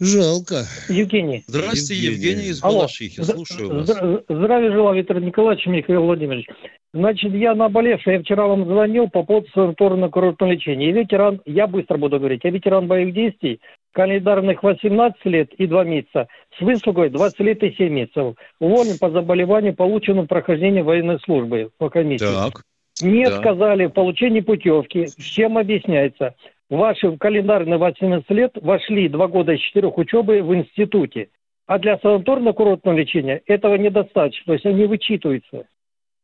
[0.00, 0.64] Жалко.
[0.88, 1.44] Евгений.
[1.48, 3.22] Здравствуйте, Евгений, Евгений из Балашихи.
[3.22, 3.86] Слушаю вас.
[4.28, 6.46] Здравия желаю, Виктор Николаевич, Михаил Владимирович.
[6.94, 10.86] Значит, я наболевший, я вчера вам звонил по поводу санаторно-курортного лечения.
[10.88, 13.60] Я ветеран, я быстро буду говорить, я ветеран боевых действий,
[13.92, 18.34] календарных 18 лет и 2 месяца, с выслугой 20 лет и 7 месяцев.
[18.60, 22.24] Уволен по заболеванию, полученному прохождением военной службы по комиссии.
[22.24, 22.62] Так.
[23.02, 23.38] Мне да.
[23.38, 26.34] сказали в получении путевки, с чем объясняется.
[26.68, 31.28] Ваши календарные 18 лет вошли 2 года из 4 учебы в институте.
[31.66, 35.66] А для санаторно-курортного лечения этого недостаточно, то есть они вычитываются.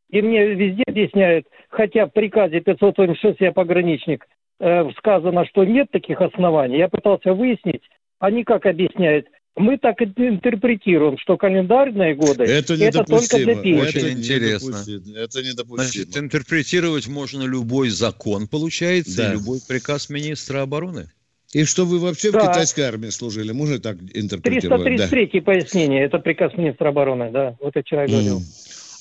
[0.09, 4.27] И мне везде объясняют, хотя в приказе 586 я пограничник,
[4.59, 6.77] э, сказано, что нет таких оснований.
[6.77, 7.81] Я пытался выяснить,
[8.19, 13.97] они как объясняют, мы так интерпретируем, что календарные годы это, это только для пенсии.
[13.97, 14.75] Это интересно.
[15.15, 15.83] Это недопустимо.
[15.83, 19.29] Значит, интерпретировать можно любой закон, получается, да.
[19.29, 21.09] и любой приказ министра обороны.
[21.53, 22.39] И что вы вообще да.
[22.39, 24.83] в китайской армии служили, можно так интерпретировать?
[24.83, 25.45] 333 да.
[25.45, 28.41] пояснение, это приказ министра обороны, да, вот я вчера говорил.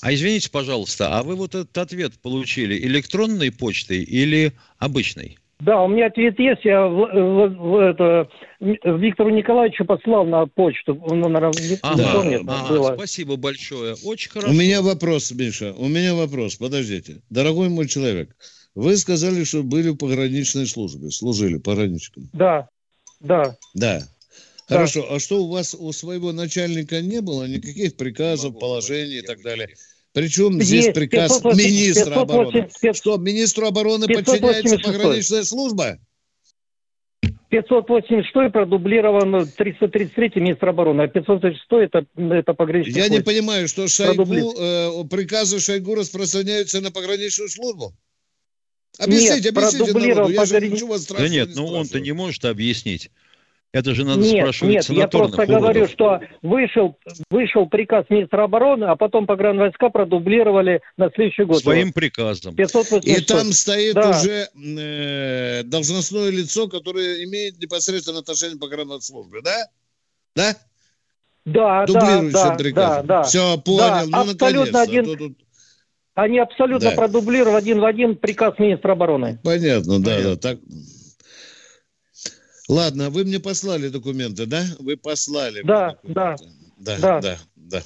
[0.03, 5.39] А извините, пожалуйста, а вы вот этот ответ получили электронной почтой или обычной?
[5.65, 6.63] Да, у меня ответ есть.
[6.65, 8.29] Я в, в, в, это,
[8.61, 10.95] Виктору Николаевичу послал на почту.
[11.07, 12.43] Он, наверное, не, ага, не помнит.
[12.47, 12.95] Ага, было.
[12.95, 13.95] Спасибо большое.
[14.05, 14.51] Очень хорошо.
[14.51, 15.73] У меня вопрос, Миша.
[15.79, 16.57] У меня вопрос.
[16.57, 17.23] Подождите.
[17.31, 18.37] Дорогой мой человек,
[18.75, 22.29] вы сказали, что были в пограничной службе, служили пограничками.
[22.35, 22.69] Да,
[23.21, 23.57] да.
[23.73, 24.03] Да.
[24.69, 29.43] Хорошо, а что у вас у своего начальника не было никаких приказов, положений и так
[29.43, 29.69] далее?
[30.15, 32.69] Причем здесь Есть, приказ 508, министра 508, обороны.
[32.81, 34.63] 500, что, министру обороны 586.
[34.63, 35.99] подчиняется пограничная служба?
[37.51, 44.25] 586 продублирован 333 министр обороны, а 586 это, это пограничный Я не понимаю, что Шойгу,
[44.25, 47.93] э, приказы Шойгу распространяются на пограничную службу?
[48.99, 52.45] Объясните, нет, объясните народу, я же ничего вас Да нет, не ну он-то не может
[52.45, 53.11] объяснить.
[53.75, 55.61] Это же надо нет, спрашивать Нет, я просто уродов.
[55.61, 56.97] говорю, что вышел,
[57.29, 61.59] вышел приказ министра обороны, а потом погранвойска продублировали на следующий год.
[61.61, 62.55] Своим приказом.
[62.55, 63.19] 586.
[63.19, 64.11] И там стоит да.
[64.11, 69.67] уже э, должностное лицо, которое имеет непосредственно отношение к погранслужбе, да?
[70.37, 70.57] Да?
[71.45, 73.23] Да, Дублирующим да, да, да.
[73.25, 73.79] Все, понял.
[73.79, 75.05] Да, ну, абсолютно один...
[75.05, 75.39] Тут, тут...
[76.15, 76.97] Они абсолютно да.
[76.97, 79.41] продублировали один в один приказ министра обороны.
[79.43, 80.31] Понятно, да, Понятно.
[80.31, 80.37] да.
[80.37, 80.59] Так...
[82.69, 84.67] Ладно, вы мне послали документы, да?
[84.79, 85.63] Вы послали.
[85.63, 86.37] Да, да.
[86.79, 87.83] Да, да, да, да.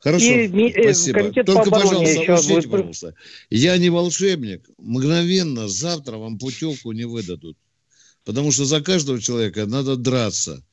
[0.00, 1.32] Хорошо, и, э, спасибо.
[1.44, 3.14] Только, пожалуйста, учтите, пожалуйста,
[3.50, 4.68] я не волшебник.
[4.78, 7.56] Мгновенно завтра вам путевку не выдадут.
[8.24, 10.64] Потому что за каждого человека надо драться.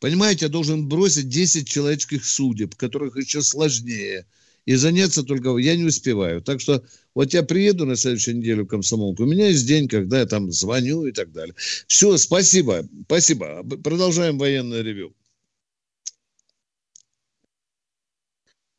[0.00, 4.26] Понимаете, я должен бросить 10 человеческих судеб, которых еще сложнее–
[4.68, 6.42] и заняться только я не успеваю.
[6.42, 6.84] Так что
[7.18, 10.52] вот я приеду на следующую неделю в комсомолку, у меня есть день, когда я там
[10.52, 11.52] звоню и так далее.
[11.88, 13.64] Все, спасибо, спасибо.
[13.82, 15.12] Продолжаем военное ревю.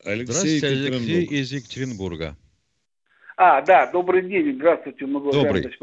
[0.05, 2.37] Алексей, Здравствуйте, Алексей из Екатеринбурга.
[3.35, 5.77] А, да, добрый день, здравствуйте, Добрый.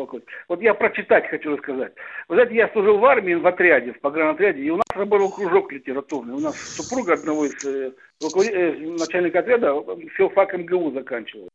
[0.49, 1.92] Вот я прочитать хочу рассказать.
[2.29, 5.71] Вы знаете, я служил в армии, в отряде, в погранотряде, и у нас работал кружок
[5.73, 6.33] литературный.
[6.33, 7.92] У нас супруга одного из э,
[8.23, 9.75] э, начальника отряда
[10.16, 11.51] филфак МГУ заканчивал.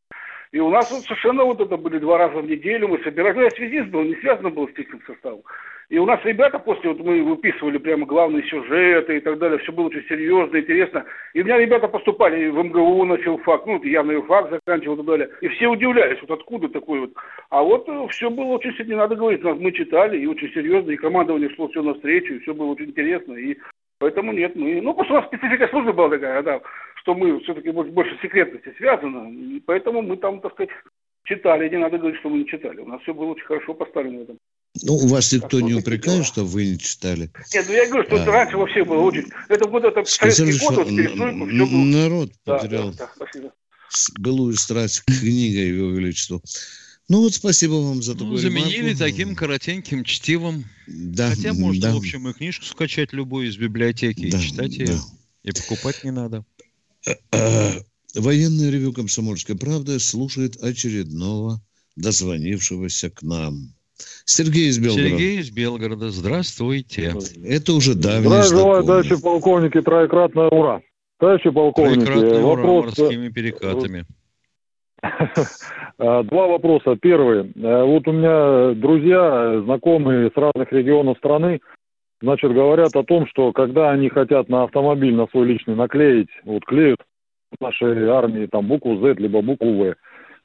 [0.51, 3.43] И у нас вот совершенно вот это были два раза в неделю, мы собирались, ну,
[3.43, 5.43] я связист был, не связано был с техническим составом.
[5.87, 9.71] И у нас ребята после, вот мы выписывали прямо главные сюжеты и так далее, все
[9.71, 11.05] было очень серьезно, интересно.
[11.33, 15.05] И у меня ребята поступали в МГУ на филфак, ну, явно юрфак заканчивал и так
[15.05, 15.29] далее.
[15.41, 17.11] И все удивлялись, вот откуда такой вот.
[17.49, 20.97] А вот э, все было очень, не надо говорить, мы читали, и очень серьезно, и
[20.97, 23.33] командование шло все навстречу, и все было очень интересно.
[23.35, 23.57] И
[23.99, 26.61] поэтому нет, мы, ну, что у нас специфика службы была такая, да,
[27.01, 30.69] что мы все-таки больше секретности связаны, и поэтому мы там, так сказать,
[31.23, 32.79] читали, не надо говорить, что мы не читали.
[32.81, 34.37] У нас все было очень хорошо поставлено в этом.
[34.83, 37.29] Ну, у вас никто не упрекает, что вы не читали.
[37.53, 39.25] Нет, ну я говорю, что а, это раньше вообще было очень...
[39.49, 41.65] Это вот это Сказали, что год, вот, все было...
[41.65, 43.51] народ потерял да, да, да,
[44.17, 46.41] былую страсть к книге Его Величеству.
[47.09, 48.99] Ну вот спасибо вам за такую ну, Заменили ремарку.
[48.99, 50.63] таким коротеньким чтивом.
[50.87, 51.93] Да, Хотя можно, да.
[51.93, 54.83] в общем, и книжку скачать любую из библиотеки да, и читать да.
[54.85, 54.99] ее.
[55.43, 56.45] И покупать не надо.
[58.15, 61.61] Военное ревю «Комсомольской правды» слушает очередного
[61.95, 63.73] дозвонившегося к нам.
[64.25, 65.09] Сергей из Белгорода.
[65.09, 66.09] Сергей из Белгорода.
[66.09, 67.13] Здравствуйте.
[67.43, 70.81] Это уже давний Здравия желаю, товарищи полковники, троекратное ура.
[71.19, 72.97] Товарищи полковники, троекратное вопрос...
[72.97, 74.05] ура морскими перекатами.
[75.97, 76.95] А, два вопроса.
[76.99, 77.51] Первый.
[77.63, 81.61] А, вот у меня друзья, знакомые с разных регионов страны,
[82.21, 86.65] значит, говорят о том, что когда они хотят на автомобиль на свой личный наклеить, вот
[86.65, 86.99] клеют
[87.57, 89.95] в нашей армии там букву Z, либо букву В,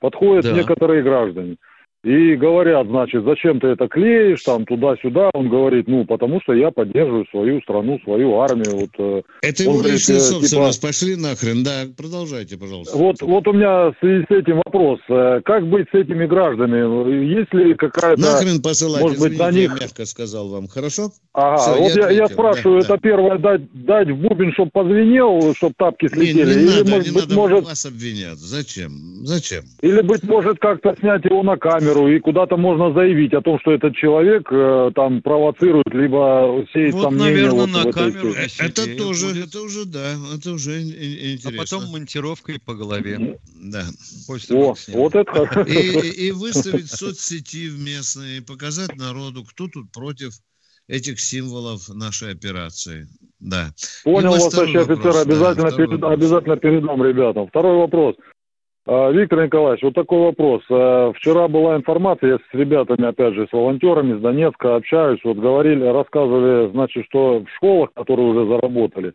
[0.00, 0.52] подходят да.
[0.52, 1.56] некоторые граждане–
[2.06, 5.30] и говорят, значит, зачем ты это клеишь, там, туда-сюда.
[5.34, 8.76] Он говорит, ну, потому что я поддерживаю свою страну, свою армию.
[8.76, 10.86] Вот, э, это его личная собственность, типа...
[10.86, 11.64] пошли нахрен.
[11.64, 12.96] Да, продолжайте, пожалуйста.
[12.96, 15.00] Вот, вот у меня в связи с этим вопрос.
[15.08, 17.24] Э, как быть с этими гражданами?
[17.24, 18.20] Есть ли какая-то...
[18.20, 19.80] Нахрен посылать, может быть, на них...
[19.80, 21.10] мягко сказал вам, хорошо?
[21.38, 22.98] Ага, Все, вот я, я, я спрашиваю, да, это да.
[22.98, 26.54] первое, дать, дать в бубен, чтобы позвенел, чтобы тапки слетели?
[26.54, 27.64] Не, не Или, надо, может, не быть, надо может...
[27.66, 28.38] вас обвинять.
[28.38, 28.90] Зачем?
[29.26, 29.64] Зачем?
[29.82, 32.08] Или, быть может, как-то снять его на камеру?
[32.08, 37.02] и куда-то можно заявить о том, что этот человек э, там провоцирует, либо сеет вот,
[37.02, 37.24] сомнения.
[37.24, 39.48] наверное, вот на камеру Это тоже, будет.
[39.48, 41.50] это уже, да, это уже интересно.
[41.54, 43.38] А потом монтировкой по голове.
[43.60, 43.84] Да.
[44.26, 49.92] После О, вот это и, и выставить в соцсети в местные, показать народу, кто тут
[49.92, 50.32] против
[50.88, 53.06] этих символов нашей операции.
[53.40, 53.70] Да.
[54.04, 57.48] Понял вас, товарищ офицер, обязательно, да, перед, обязательно передам ребятам.
[57.48, 58.16] Второй вопрос.
[58.86, 60.62] А, Виктор Николаевич, вот такой вопрос.
[60.70, 65.38] А, вчера была информация, я с ребятами, опять же, с волонтерами с Донецка общаюсь, вот
[65.38, 69.12] говорили, рассказывали, значит, что в школах, которые уже заработали,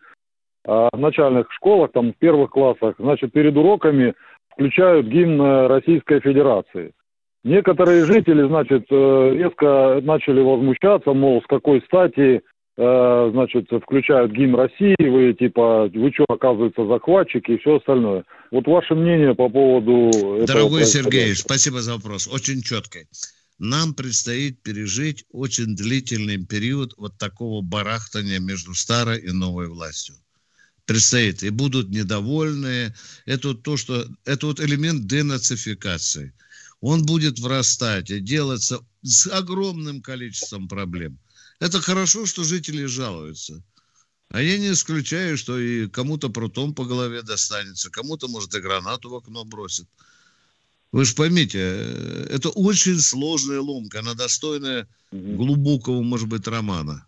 [0.68, 4.14] а, в начальных школах, там, в первых классах, значит, перед уроками
[4.52, 6.92] включают гимн Российской Федерации.
[7.44, 12.42] Некоторые жители, значит, э, резко начали возмущаться, мол, с какой стати
[12.78, 18.24] Э, значит, включают гимн России, вы типа, вы что, оказывается, захватчики и все остальное.
[18.50, 20.46] Вот ваше мнение по поводу...
[20.48, 22.28] Дорогой Сергей, спасибо за вопрос.
[22.28, 23.08] Очень четкий.
[23.60, 30.16] Нам предстоит пережить очень длительный период вот такого барахтания между старой и новой властью.
[30.86, 31.44] Предстоит.
[31.44, 32.96] И будут недовольные.
[33.26, 34.06] Это вот то, что...
[34.26, 36.34] Это вот элемент денацификации.
[36.82, 41.18] Он будет врастать и делаться с огромным количеством проблем–
[41.62, 43.64] это хорошо, что жители жалуются.
[44.30, 49.10] А я не исключаю, что и кому-то прутом по голове достанется, кому-то, может, и гранату
[49.10, 49.88] в окно бросит.
[50.92, 57.06] Вы же поймите, э, это очень сложная ломка, она достойная глубокого, может быть, романа.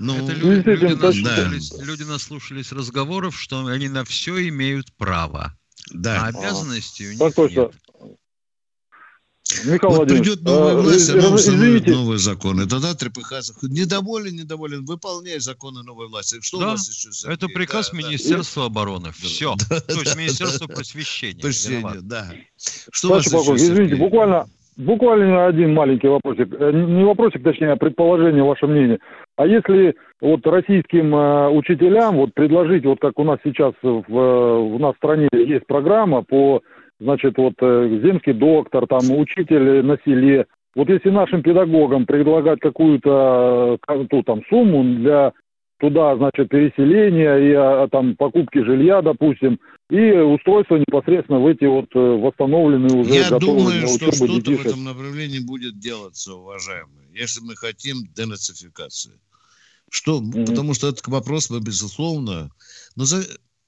[0.00, 0.16] Но...
[0.16, 1.84] Это люди, люди, наслушались, да.
[1.84, 5.56] люди наслушались разговоров, что они на все имеют право.
[5.92, 6.24] Да.
[6.24, 7.72] А обязанности у них нет.
[9.64, 12.66] Михаил вот придет новая а, власть, она установит новые законы.
[12.66, 13.54] Тогда трепыхаться.
[13.62, 16.38] Недоволен, недоволен, выполняй законы новой власти.
[16.40, 17.12] Что да, у вас еще?
[17.12, 17.34] Сергей?
[17.34, 18.66] Это приказ да, Министерства да.
[18.66, 19.12] обороны.
[19.12, 19.54] Все.
[19.70, 21.40] Да, То есть да, Министерство да, просвещения.
[21.40, 22.26] Просвещения, да.
[22.90, 23.98] Что у вас еще, Извините, Сергей?
[23.98, 26.48] буквально, буквально один маленький вопросик.
[26.58, 28.98] Э, не вопросик, точнее, а предположение, ваше мнение.
[29.36, 34.80] А если вот российским э, учителям вот предложить, вот как у нас сейчас в, в
[34.80, 36.62] нас в стране есть программа по
[37.00, 40.46] значит, вот э, земский доктор, там, учитель на селе.
[40.74, 43.78] Вот если нашим педагогам предлагать какую-то
[44.10, 45.32] ту, там, сумму для
[45.78, 49.58] туда, значит, переселения и а, там покупки жилья, допустим,
[49.90, 54.64] и устройство непосредственно в эти вот э, восстановленные уже Я думаю, что что-то детишек.
[54.64, 59.12] в этом направлении будет делаться, уважаемые, если мы хотим денацификации.
[59.90, 60.20] Что?
[60.20, 60.46] Mm-hmm.
[60.46, 62.50] Потому что это вопрос, безусловно,
[62.96, 63.22] но за,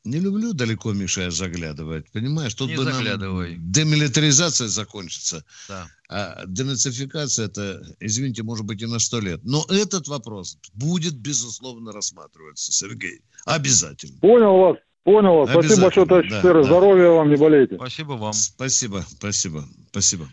[0.04, 2.10] не люблю далеко, Миша, заглядывать.
[2.12, 3.56] Понимаешь, тут не бы заглядывай.
[3.56, 5.44] нам демилитаризация закончится.
[5.68, 5.88] Да.
[6.08, 9.40] А денацификация это, извините, может быть и на сто лет.
[9.44, 13.20] Но этот вопрос будет, безусловно, рассматриваться, Сергей.
[13.44, 14.18] Обязательно.
[14.20, 14.76] Понял вас.
[15.04, 15.50] Понял вас.
[15.50, 16.62] Спасибо большое, товарищ да, Да.
[16.62, 17.76] Здоровья вам, не болейте.
[17.76, 18.32] Спасибо вам.
[18.32, 20.28] Спасибо, спасибо, спасибо.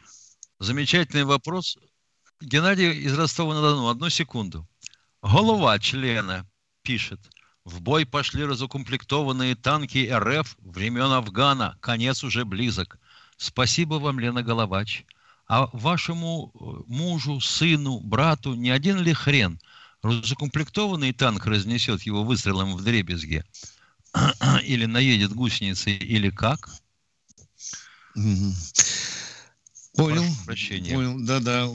[0.59, 1.77] Замечательный вопрос.
[2.39, 3.89] Геннадий из Ростова-на-Дону.
[3.89, 4.67] Одну секунду.
[5.21, 6.47] Голова члена
[6.83, 7.19] пишет–
[7.65, 11.77] в бой пошли разукомплектованные танки РФ времен Афгана.
[11.81, 12.99] Конец уже близок.
[13.37, 15.03] Спасибо вам, Лена Головач.
[15.47, 19.59] А вашему э, мужу, сыну, брату не один ли хрен?
[20.03, 23.43] Разукомплектованный танк разнесет его выстрелом в дребезге?
[24.63, 26.69] Или наедет гусеницей, или как?
[29.95, 30.23] Понял.
[30.45, 31.69] Понял, да-да.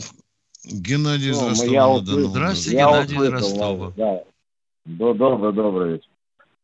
[0.65, 2.01] Геннадий из ну, Ростова.
[2.29, 3.93] Здравствуйте, Геннадий из Ростова.
[3.97, 4.21] Да.
[4.85, 6.09] Добрый, добрый вечер.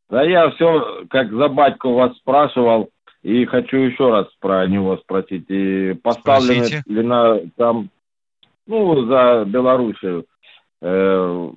[0.09, 2.91] Да я все, как за батьку вас спрашивал,
[3.23, 5.47] и хочу еще раз про него спросить.
[5.49, 6.83] И поставлено Спросите.
[6.87, 7.91] ли на там,
[8.67, 10.27] ну, за Белоруссию
[10.81, 11.51] э,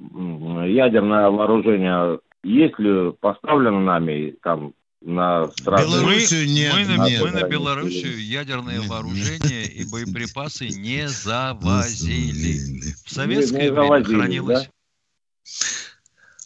[0.68, 5.84] ядерное вооружение, есть ли поставлено нами там на страну?
[5.84, 6.74] Белоруссию нет.
[6.74, 12.82] Мы, на, мы на Белоруссию ядерное вооружение и боеприпасы не завозили.
[13.06, 14.66] В советское не, не время хранилось...
[14.66, 14.72] Да?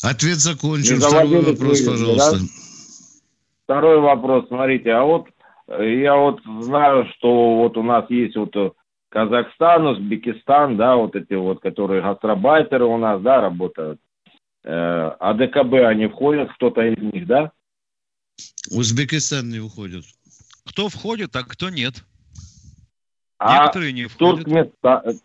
[0.04, 1.00] Ответ закончен.
[1.00, 2.40] Второй вопрос, вы, пожалуйста.
[2.40, 2.46] Да?
[3.64, 5.28] Второй вопрос, смотрите, а вот
[5.68, 8.72] э, я вот знаю, что вот у нас есть вот э,
[9.08, 14.02] Казахстан, Узбекистан, да, вот эти вот, которые гастробайтеры у нас, да, работают.
[14.66, 17.54] Э, а ДКБ они входят, кто-то из них, да?
[18.72, 20.04] Узбекистан не уходит.
[20.66, 22.04] Кто входит, а кто нет?
[23.38, 24.44] А Некоторые не входят.
[24.44, 25.20] Туркменстан,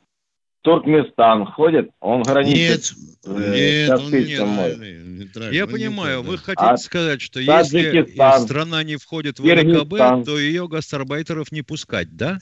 [0.69, 1.91] Туркменстан входит?
[2.01, 2.93] Он граничит нет,
[3.25, 8.05] э, нет, он не, Я понимаю, вы хотите а сказать, что если
[8.45, 12.39] страна не входит в ВКБ, то ее гастарбайтеров не пускать, да?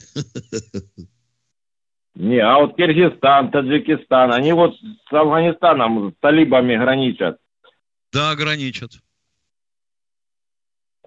[2.15, 7.37] Не, а вот Киргизстан, Таджикистан, они вот с Афганистаном, с талибами граничат.
[8.11, 8.91] Да, граничат.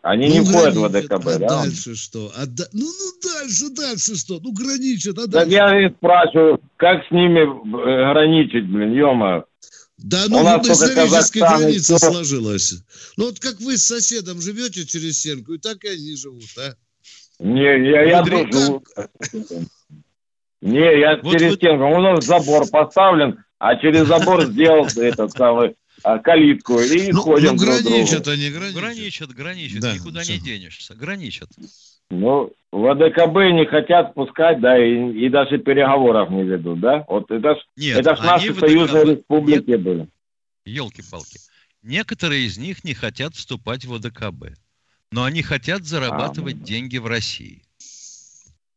[0.02, 1.62] Они ну, не входят в АДКБ, а да?
[1.62, 2.32] дальше что?
[2.36, 2.64] А да...
[2.72, 4.40] Ну, ну, дальше, дальше что?
[4.40, 5.32] Ну, граничат, а дальше?
[5.32, 9.44] Так я и спрашиваю, как с ними э, граничить, блин, ё
[9.98, 12.10] Да, ну, вот исторически граница все...
[12.10, 12.82] сложилась.
[13.18, 16.74] Ну, вот как вы с соседом живете через стенку, и так и они живут, а?
[17.38, 18.82] Не, я, я тоже живу.
[20.62, 21.84] Не, я вот через стенку.
[21.84, 27.56] У нас забор поставлен, а через забор сделал этот самый калитку и ну, ходим.
[27.56, 28.80] Ну, граничат они, граничат.
[28.80, 30.34] Граничат, граничат, да, никуда все.
[30.34, 31.48] не денешься, граничат.
[32.10, 37.04] Ну, в АДКБ не хотят пускать, да, и, и даже переговоров не ведут, да?
[37.08, 39.82] Вот это ж, Нет, это ж наши союзные республики Нет.
[39.82, 40.08] были.
[40.64, 41.38] Елки-палки.
[41.82, 44.56] Некоторые из них не хотят вступать в АДКБ,
[45.12, 47.62] но они хотят зарабатывать а, деньги в России.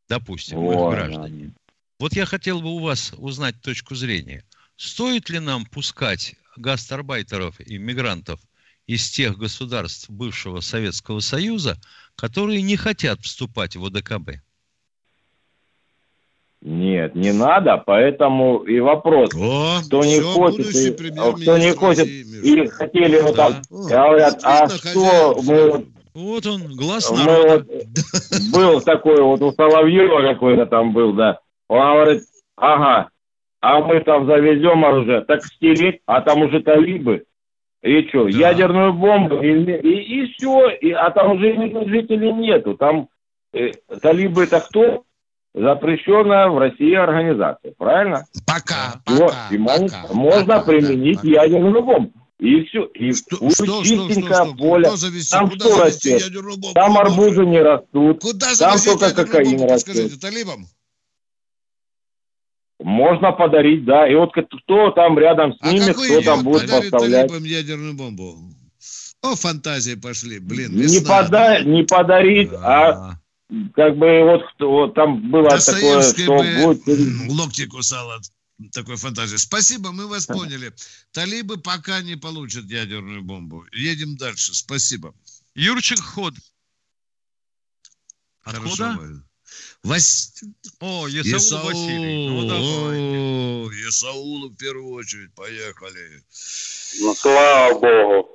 [0.07, 1.45] Допустим, вот, их граждане.
[1.45, 1.53] Да.
[1.99, 4.43] Вот я хотел бы у вас узнать точку зрения.
[4.75, 8.39] Стоит ли нам пускать гастарбайтеров и мигрантов
[8.87, 11.77] из тех государств бывшего Советского Союза,
[12.15, 14.41] которые не хотят вступать в ОДКБ?
[16.61, 22.67] Нет, не надо, поэтому и вопрос, О, кто не хочет, и, кто не хочет, и
[22.67, 23.49] хотели вот да.
[23.49, 25.87] так, говорят, а что мы...
[26.13, 27.67] Вот он, глаз мы Вот,
[28.53, 31.39] был такой вот у Соловьева какой-то там был, да.
[31.67, 32.23] Он говорит,
[32.55, 33.09] ага,
[33.63, 37.23] а мы там завезем оружие, так стереть, а там уже талибы.
[37.81, 38.29] И что, да.
[38.29, 41.53] ядерную бомбу, и, и, и все, и, а там уже
[41.87, 42.75] жителей нету.
[42.75, 43.07] Там
[43.53, 45.03] э, талибы это кто?
[45.53, 48.25] запрещенная в России организация, правильно?
[48.45, 51.27] Пока, вот, пока, и пока, можно пока, применить пока.
[51.27, 52.11] ядерную бомбу.
[52.39, 54.89] И все, и что, что, чистенькое что, что, поле.
[55.31, 56.23] Там Куда что растет?
[56.73, 58.21] Там арбузы не растут.
[58.21, 59.95] Куда там только кокаин бомбу, растет.
[59.95, 60.65] Скажите, талибам?
[62.83, 64.07] Можно подарить, да.
[64.07, 67.27] И вот кто там рядом с а ними, кто там будет поставлять.
[67.27, 68.37] талибам ядерную бомбу?
[69.21, 70.75] О, фантазии пошли, блин.
[70.75, 73.19] Не, пода не подарить, а, а
[73.73, 77.31] как бы вот, вот там было такое, что бы будет...
[77.31, 78.19] локти кусала
[78.73, 79.37] такой фантазии.
[79.37, 80.73] Спасибо, мы вас поняли.
[81.13, 83.65] Талибы пока не получат ядерную бомбу.
[83.71, 84.53] Едем дальше.
[84.53, 85.13] Спасибо.
[85.55, 86.33] Юрчик Ход.
[88.43, 88.99] Откуда?
[89.83, 90.43] Вась...
[90.79, 92.29] О, Есаул, Есаул Василий.
[92.29, 95.33] Ну, О, Есаулу в первую очередь.
[95.35, 96.23] Поехали.
[97.01, 98.29] Ну, слава богу.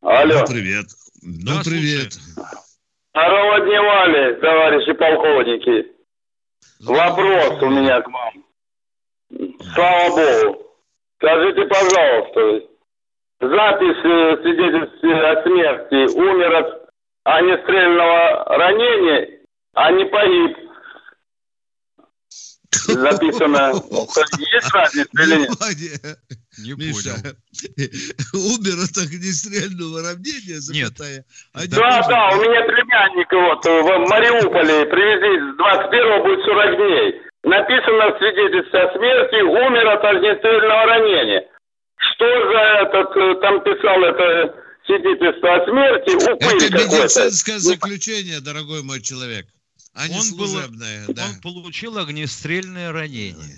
[0.00, 0.40] Алло.
[0.40, 0.86] Ну, привет.
[1.22, 2.12] Ну, да, привет.
[3.14, 5.92] Здорово дневали, товарищи полковники.
[6.80, 8.44] Вопрос у меня к вам.
[9.74, 10.66] Слава Богу.
[11.16, 12.66] Скажите, пожалуйста,
[13.40, 16.90] запись э, свидетельства о смерти умер от
[17.24, 19.41] огнестрельного ранения,
[19.74, 20.56] а не погиб.
[22.88, 23.72] Записано.
[24.38, 26.18] Есть разница или нет?
[26.58, 27.36] Не Миша, понял.
[28.56, 31.24] Умер от огнестрельного равнения, запятая.
[31.54, 31.70] Нет.
[31.70, 37.22] да, да, у меня племянник вот в Мариуполе привезли, с 21 будет 40 дней.
[37.44, 41.44] Написано в свидетельстве о смерти, умер от огнестрельного ранения.
[41.96, 44.54] Что за этот, э, там писал это
[44.86, 49.46] свидетельство о смерти, упырь Это медицинское заключение, дорогой мой человек,
[49.94, 51.06] а не он служебное.
[51.06, 51.28] Был, да.
[51.28, 53.56] Он получил огнестрельное ранение.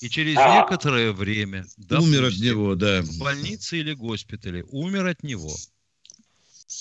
[0.00, 0.56] И через а.
[0.60, 1.66] некоторое время...
[1.76, 3.02] Допустим, умер от него, да.
[3.02, 4.64] В больнице или госпитале.
[4.70, 5.52] Умер от него.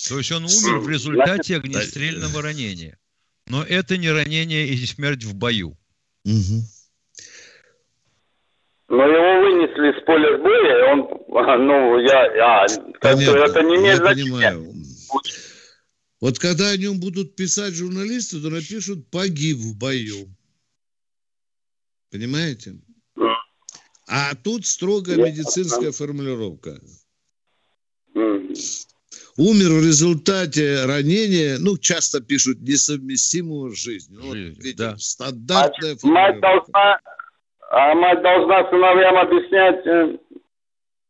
[0.08, 2.98] То есть он умер в результате огнестрельного ранения.
[3.48, 5.78] Но это не ранение и смерть в бою.
[6.26, 6.64] Угу.
[8.88, 11.00] Но его вынесли с поля боя, и он,
[11.68, 12.68] ну, я, а,
[13.02, 14.58] Понятно, это не имеет значения.
[16.26, 20.26] Вот когда о нем будут писать журналисты, то напишут «погиб в бою».
[22.12, 22.78] Понимаете?
[24.08, 26.80] А тут строгая медицинская формулировка.
[29.38, 34.22] Умер в результате ранения, ну, часто пишут, несовместимого с жизнью.
[34.24, 34.98] Вот, видите, да.
[34.98, 37.00] стандартная а мать должна,
[37.70, 40.18] а мать должна сыновьям объяснять, э,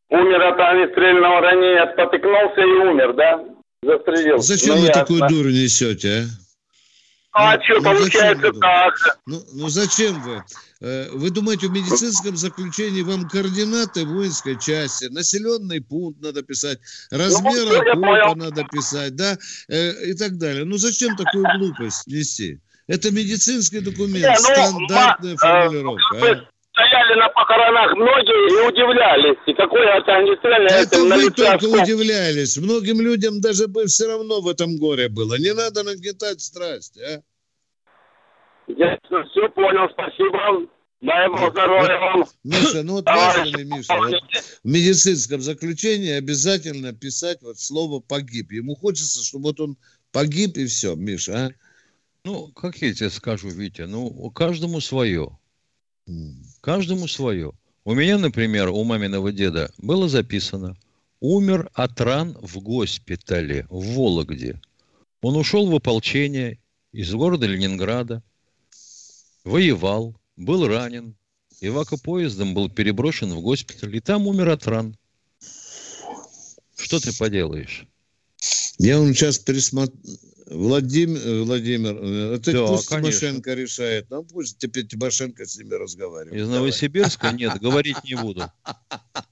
[0.09, 3.54] умер от огнестрельного ранения, спотыкнулся и умер, да?
[3.85, 4.47] Застрелился.
[4.47, 5.01] Зачем ну, вы ясно.
[5.01, 6.27] такую дурь несете,
[7.31, 7.51] а?
[7.53, 9.13] А ну, что, ну, получается так же.
[9.25, 10.43] Ну, ну зачем вы?
[10.79, 16.79] Э, вы думаете, в медицинском заключении вам координаты воинской части, населенный пункт надо писать,
[17.11, 20.63] размер ну, окопа надо писать, да, э, и так далее.
[20.63, 22.61] Ну зачем такую глупость нести?
[22.87, 26.15] Это медицинский документ, Не, ну, стандартная ма, формулировка.
[26.17, 26.49] Э, а?
[26.75, 30.67] Стояли на похоронах многие и удивлялись, и какое это огнестрельное...
[30.67, 32.57] Это вы только удивлялись.
[32.57, 35.35] Многим людям даже бы все равно в этом горе было.
[35.39, 37.21] Не надо нагнетать страсть, а?
[38.67, 40.67] Я все понял, спасибо.
[40.99, 42.25] Дай Бог здоровья вам.
[42.43, 44.13] Миша, ну вот важно Миша, вот
[44.63, 48.51] в медицинском заключении обязательно писать вот слово «погиб».
[48.51, 49.77] Ему хочется, чтобы вот он
[50.11, 51.49] погиб и все, Миша, а?
[52.25, 55.37] Ну, как я тебе скажу, Витя, ну, каждому свое.
[56.65, 57.51] Каждому свое.
[57.83, 60.75] У меня, например, у маминого деда было записано
[61.19, 64.59] «Умер от ран в госпитале в Вологде».
[65.21, 66.57] Он ушел в ополчение
[66.91, 68.23] из города Ленинграда,
[69.43, 71.15] воевал, был ранен,
[71.61, 74.97] эвакопоездом был переброшен в госпиталь, и там умер от ран.
[76.75, 77.85] Что ты поделаешь?
[78.79, 79.99] Я вам сейчас пересмотрю.
[80.47, 83.19] Владимир, э, Владимир, э, это да, пусть конечно.
[83.19, 84.09] Тимошенко решает.
[84.09, 86.39] Ну, пусть теперь Тимошенко с ними разговаривает.
[86.39, 87.31] Из Новосибирска?
[87.31, 88.43] Нет, говорить не буду.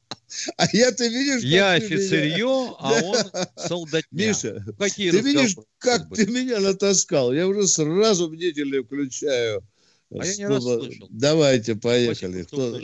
[0.57, 3.17] А я, ты видишь, Я офицерье, а он
[3.55, 4.29] солдатня.
[4.29, 7.31] Миша, Какие ты видишь, как ты меня натаскал?
[7.31, 9.63] Я уже сразу бдительно включаю.
[10.09, 11.07] А я не расслышал.
[11.11, 12.43] Давайте, поехали.
[12.43, 12.81] Кто...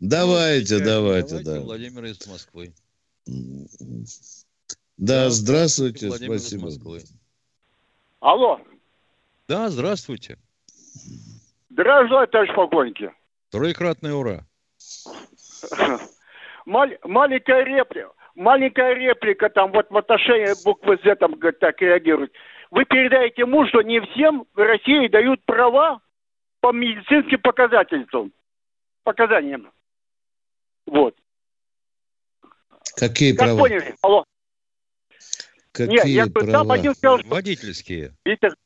[0.00, 1.60] Давайте, давайте, да.
[1.60, 2.74] Владимир из Москвы.
[4.96, 6.60] Да, здравствуйте, Владимир спасибо.
[6.60, 7.00] Из Москвы.
[8.20, 8.60] Алло.
[9.46, 10.38] Да, здравствуйте.
[11.68, 13.12] Здравствуйте, товарищ полковники.
[13.50, 14.46] Троекратное ура.
[16.66, 18.12] Маль, маленькая реплика.
[18.34, 22.32] Маленькая реплика там вот в отношении буквы Z там говорит, так реагирует.
[22.70, 26.00] Вы передаете ему, что не всем в России дают права
[26.60, 28.32] по медицинским показательствам,
[29.04, 29.70] показаниям.
[30.86, 31.14] Вот.
[32.96, 33.58] Какие как права?
[33.58, 33.94] поняли?
[34.02, 34.24] Алло.
[35.76, 36.52] Какие Нет, я, права?
[36.52, 37.28] Там один сказал, что...
[37.28, 38.14] Водительские.
[38.24, 38.56] Виктор,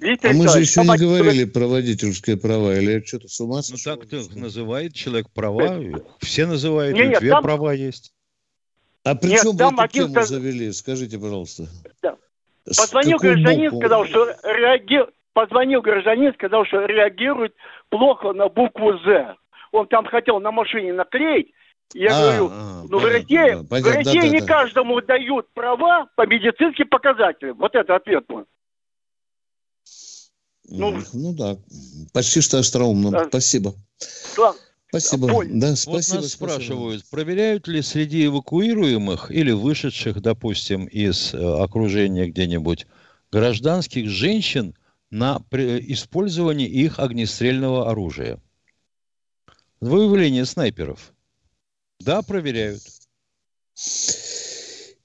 [0.00, 3.62] Виктор а мы же еще не говорили про водительские права, или я что-то с ума
[3.62, 3.94] сошел?
[3.94, 5.78] Ну так называет человек права,
[6.18, 7.44] все называют, нет, нет, две там...
[7.44, 8.12] права есть.
[9.04, 10.12] А при нет, чем вы эту один...
[10.12, 11.68] тему завели, скажите, пожалуйста.
[12.02, 12.16] Да.
[12.64, 13.82] Позвонил гражданин, боку?
[13.82, 15.06] сказал, что реаги...
[15.32, 17.54] позвонил гражданин, сказал, что реагирует
[17.90, 19.36] плохо на букву «З».
[19.70, 21.52] Он там хотел на машине наклеить,
[21.94, 24.46] я а, говорю, а, ну в России, да, в России да, не да.
[24.46, 27.56] каждому дают права по медицинским показателям.
[27.58, 28.44] Вот это ответ мой.
[30.68, 31.56] Ну, ну да,
[32.12, 33.10] почти что остроумно.
[33.10, 33.24] Да.
[33.26, 33.74] Спасибо.
[34.36, 34.54] Да.
[34.88, 35.28] Спасибо.
[35.28, 35.60] Понял.
[35.60, 35.90] Да, спасибо.
[35.90, 36.52] Вот нас спасибо.
[36.52, 42.86] спрашивают, проверяют ли среди эвакуируемых или вышедших, допустим, из э, окружения где-нибудь
[43.30, 44.74] гражданских женщин
[45.10, 48.40] на использование их огнестрельного оружия?
[49.80, 51.12] Выявление снайперов.
[52.00, 52.82] Да, проверяют.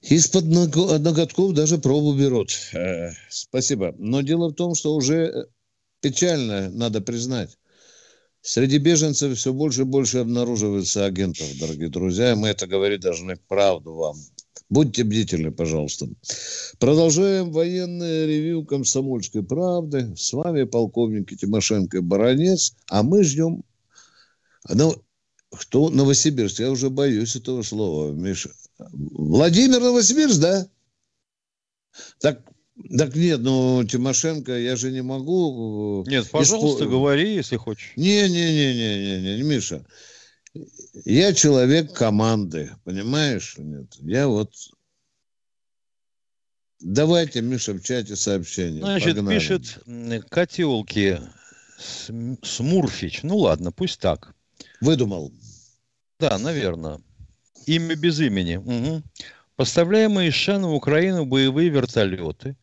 [0.02, 2.50] Из-под ноготков даже пробу берут.
[2.72, 3.94] Э, спасибо.
[3.98, 5.48] Но дело в том, что уже
[6.00, 7.58] печально, надо признать.
[8.40, 12.36] Среди беженцев все больше и больше обнаруживается агентов, дорогие друзья.
[12.36, 14.16] Мы это говорить должны правду вам.
[14.68, 16.06] Будьте бдительны, пожалуйста.
[16.78, 20.14] Продолжаем военное ревью комсомольской правды.
[20.16, 22.74] С вами полковник Тимошенко и Баранец.
[22.88, 23.64] А мы ждем...
[24.68, 24.94] Ну,
[25.50, 26.60] кто Новосибирск?
[26.60, 28.50] Я уже боюсь этого слова, Миша.
[28.78, 30.68] Владимир Новосибирск, да?
[32.20, 32.42] Так,
[32.96, 36.04] так нет, ну Тимошенко, я же не могу.
[36.06, 36.90] Э, нет, пожалуйста, исп...
[36.90, 37.92] говори, если хочешь.
[37.96, 39.84] Не, не, не, не, не, не, не, Миша.
[41.04, 43.54] Я человек команды, понимаешь?
[43.58, 44.52] Нет, я вот.
[46.80, 48.82] Давайте, Миша, в чате сообщение.
[48.82, 49.38] Значит, Погнали.
[49.38, 49.80] пишет
[50.28, 51.18] котелки
[52.42, 53.22] Смурфич.
[53.22, 54.35] Ну ладно, пусть так.
[54.80, 55.32] Выдумал.
[56.18, 57.00] Да, наверное.
[57.66, 58.56] Имя без имени.
[58.56, 59.02] Угу.
[59.56, 62.56] Поставляемые из США на Украину боевые вертолеты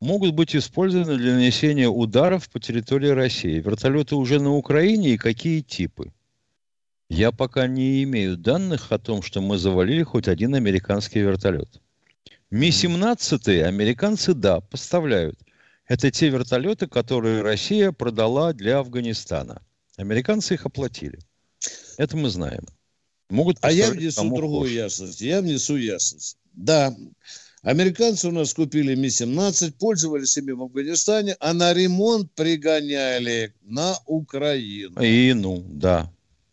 [0.00, 3.60] могут быть использованы для нанесения ударов по территории России.
[3.60, 6.12] Вертолеты уже на Украине и какие типы?
[7.08, 11.80] Я пока не имею данных о том, что мы завалили хоть один американский вертолет.
[12.50, 15.38] Ми-17 американцы, да, поставляют.
[15.86, 19.62] Это те вертолеты, которые Россия продала для Афганистана.
[19.96, 21.18] Американцы их оплатили.
[22.00, 22.64] Это мы знаем.
[23.28, 24.74] Могут а я внесу другую позже.
[24.74, 25.20] ясность.
[25.20, 26.38] Я внесу ясность.
[26.54, 26.96] Да,
[27.60, 34.98] американцы у нас купили Ми-17, пользовались ими в Афганистане, а на ремонт пригоняли на Украину.
[35.02, 36.10] И ну, да.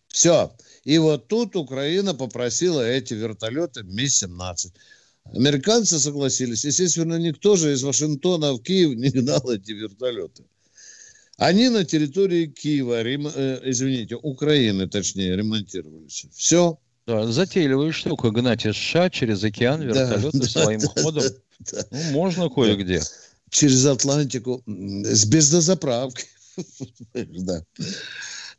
[0.09, 0.51] Все.
[0.83, 4.73] И вот тут Украина попросила эти вертолеты Ми-17.
[5.33, 6.65] Американцы согласились.
[6.65, 10.43] Естественно, никто же из Вашингтона в Киев не гнал эти вертолеты.
[11.37, 16.25] Они на территории Киева, рем, э, извините, Украины, точнее, ремонтировались.
[16.33, 16.79] Все.
[17.05, 21.23] Да, затейливая штука гнать из США через океан вертолеты да, своим да, ходом.
[21.71, 23.01] Да, ну, можно кое-где.
[23.49, 26.25] Через Атлантику с бездозаправкой.
[27.13, 27.63] да.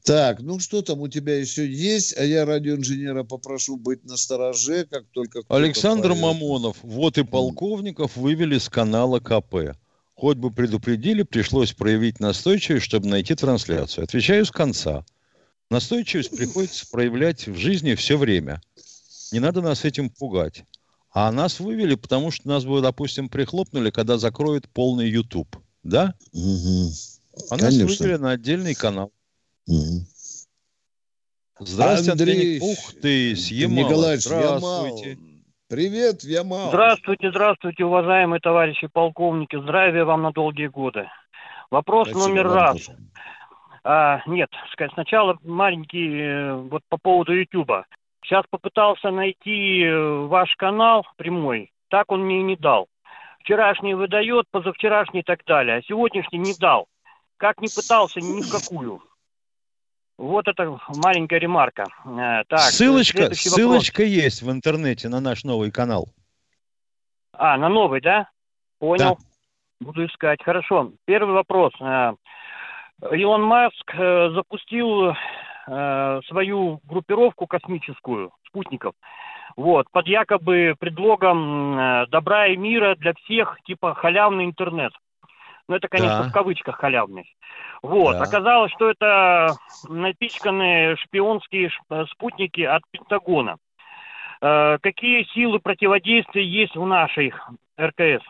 [0.05, 2.17] Так, ну что там у тебя еще есть?
[2.17, 5.43] А я радиоинженера попрошу быть на стороже, как только...
[5.49, 9.77] Александр Мамонов, вот и полковников вывели с канала КП.
[10.19, 14.03] Хоть бы предупредили, пришлось проявить настойчивость, чтобы найти трансляцию.
[14.03, 15.05] Отвечаю с конца.
[15.71, 18.61] Настойчивость приходится проявлять в жизни все время.
[19.31, 20.65] Не надо нас этим пугать.
[21.13, 25.57] А нас вывели, потому что нас бы, допустим, прихлопнули, когда закроют полный YouTube.
[25.85, 26.15] Да?
[26.33, 26.91] Угу.
[27.51, 27.85] А Конечно.
[27.85, 29.13] нас вывели на отдельный канал.
[29.69, 30.05] Угу.
[31.61, 32.59] Здравствуйте, Андрей.
[32.59, 32.73] Андрей.
[32.73, 33.87] Ух ты, с Ямала.
[33.87, 35.11] Николаевич, Здравствуйте.
[35.13, 35.28] Ямал.
[35.69, 36.69] Привет, Ямал.
[36.69, 39.61] Здравствуйте, здравствуйте, уважаемые товарищи полковники.
[39.61, 41.11] Здравия вам на долгие годы.
[41.71, 42.91] Вопрос Спасибо номер раз.
[43.85, 44.49] А, нет,
[44.95, 47.85] сначала маленький, э, вот по поводу Ютуба.
[48.25, 52.89] Сейчас попытался найти э, ваш канал прямой, так он мне и не дал.
[53.41, 56.87] Вчерашний выдает, позавчерашний и так далее, а сегодняшний не дал.
[57.37, 59.03] Как не пытался, ни в какую.
[60.19, 61.85] Вот это маленькая ремарка.
[62.05, 66.09] Э, так, ссылочка ссылочка есть в интернете на наш новый канал.
[67.33, 68.29] А, на новый, да?
[68.81, 69.17] Понял.
[69.17, 69.87] Да.
[69.87, 70.43] Буду искать.
[70.43, 70.91] Хорошо.
[71.05, 71.73] Первый вопрос.
[71.81, 72.15] Э,
[73.13, 75.15] Илон Маск э, запустил
[76.29, 78.95] свою группировку космическую спутников.
[79.55, 84.95] Вот, под якобы предлогом добра и мира для всех, типа халявный интернет.
[85.69, 86.29] Ну, это, конечно, да.
[86.31, 87.37] в кавычках халявный.
[87.83, 88.23] Вот, да.
[88.23, 89.55] оказалось, что это
[89.87, 91.71] напичканные шпионские
[92.11, 93.59] спутники от Пентагона.
[94.41, 97.35] Э, какие силы противодействия есть в нашей
[97.79, 98.25] РКС?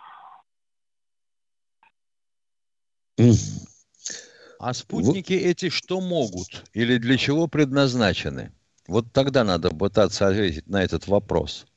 [4.58, 5.42] А спутники вот.
[5.42, 8.52] эти что могут или для чего предназначены?
[8.88, 11.67] Вот тогда надо пытаться ответить на этот вопрос.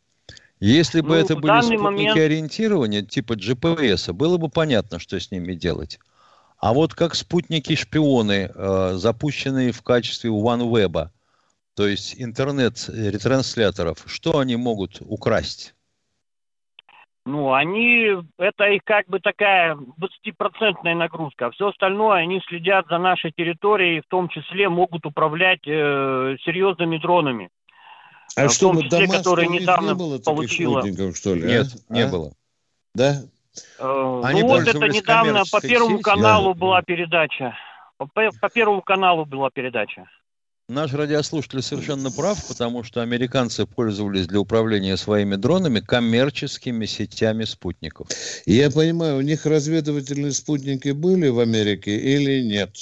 [0.62, 2.18] Если бы ну, это были спутники момент...
[2.18, 6.00] ориентирования типа GPS, было бы понятно, что с ними делать.
[6.60, 11.10] А вот как спутники-шпионы, э, запущенные в качестве OneWeb,
[11.76, 15.74] то есть интернет-ретрансляторов, что они могут украсть?
[17.26, 21.50] Ну, они, это их как бы такая 20% нагрузка.
[21.52, 27.50] Все остальное, они следят за нашей территорией, в том числе могут управлять э, серьезными дронами.
[28.36, 30.82] А в что, числе, которые недавно не было получила.
[31.14, 31.44] что ли?
[31.44, 31.94] Нет, а?
[31.94, 32.08] не а?
[32.08, 32.34] было.
[32.94, 33.24] Да?
[33.80, 36.04] Э, Они ну вот это недавно по Первому сетью.
[36.04, 36.60] каналу да.
[36.60, 37.56] была передача.
[37.98, 40.06] По, по Первому каналу была передача.
[40.70, 48.08] Наш радиослушатель совершенно прав, потому что американцы пользовались для управления своими дронами коммерческими сетями спутников.
[48.46, 52.74] Я понимаю, у них разведывательные спутники были в Америке или нет?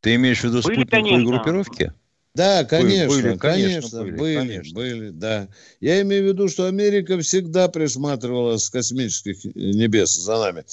[0.00, 1.32] Ты имеешь в виду были, спутниковые конечно.
[1.32, 1.92] группировки?
[2.36, 4.74] Да, конечно, были, конечно, были, были, конечно.
[4.74, 5.48] были, да.
[5.80, 10.64] Я имею в виду, что Америка всегда присматривала с космических небес за нами.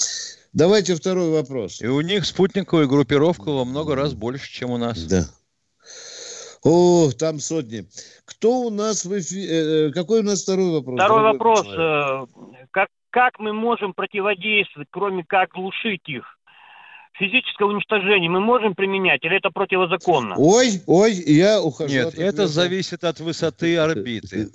[0.51, 1.81] Давайте второй вопрос.
[1.81, 5.01] И у них спутниковая группировка во много раз больше, чем у нас.
[5.05, 5.23] Да.
[6.63, 7.85] О, там сотни.
[8.25, 9.87] Кто у нас в эфире?
[9.87, 10.99] Э, какой у нас второй вопрос?
[10.99, 11.65] Второй вопрос.
[11.65, 12.29] Человек?
[12.29, 16.25] Э, как, как мы можем противодействовать, кроме как глушить их?
[17.23, 20.35] Физическое уничтожение мы можем применять или это противозаконно?
[20.37, 21.93] Ой, ой, я ухожу.
[21.93, 24.49] Нет, это зависит от высоты орбиты.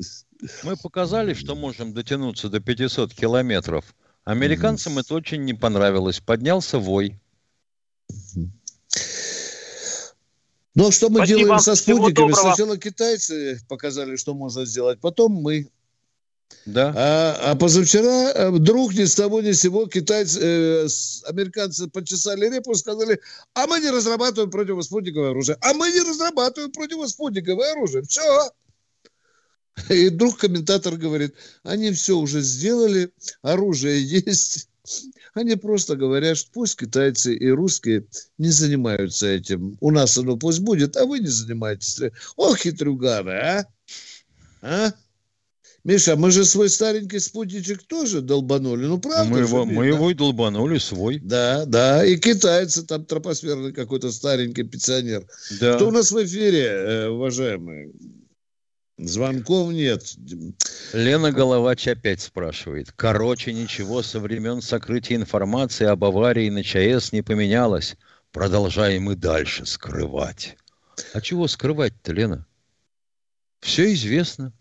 [0.64, 3.84] Мы показали, что можем дотянуться до 500 километров.
[4.24, 6.20] Американцам это очень не понравилось.
[6.20, 7.18] Поднялся вой.
[10.74, 11.38] Ну, что мы Спасибо.
[11.40, 12.32] делаем со спутниками?
[12.32, 15.68] Сначала китайцы показали, что можно сделать, потом мы.
[16.66, 16.92] Да.
[16.94, 20.88] А, а позавчера э, вдруг ни с того ни с сего китайцы, э,
[21.26, 23.20] американцы почесали репу и сказали,
[23.54, 25.56] а мы не разрабатываем противоспутниковое оружие.
[25.62, 28.02] А мы не разрабатываем противоспутниковое оружие.
[28.02, 28.50] Все.
[29.88, 34.68] И вдруг комментатор говорит, они все уже сделали, оружие есть.
[35.34, 38.06] Они просто говорят, что пусть китайцы и русские
[38.38, 39.76] не занимаются этим.
[39.80, 42.00] У нас оно пусть будет, а вы не занимаетесь.
[42.36, 43.66] Ох, хитрюганы, а?
[44.62, 44.92] А?
[45.88, 49.32] Миша, мы же свой старенький спутничек тоже долбанули, ну правда?
[49.32, 51.18] Мы, его, мы его и долбанули свой.
[51.18, 55.26] Да, да, и китайцы, там тропосферный какой-то старенький пенсионер.
[55.58, 55.76] Да.
[55.76, 57.92] Кто у нас в эфире, э, уважаемые?
[58.98, 60.14] Звонков нет.
[60.92, 62.92] Лена Головач опять спрашивает.
[62.94, 67.96] Короче, ничего со времен сокрытия информации об аварии на ЧАЭС не поменялось.
[68.32, 70.58] Продолжаем и дальше скрывать.
[71.14, 72.46] А чего скрывать-то, Лена?
[73.62, 74.52] Все известно.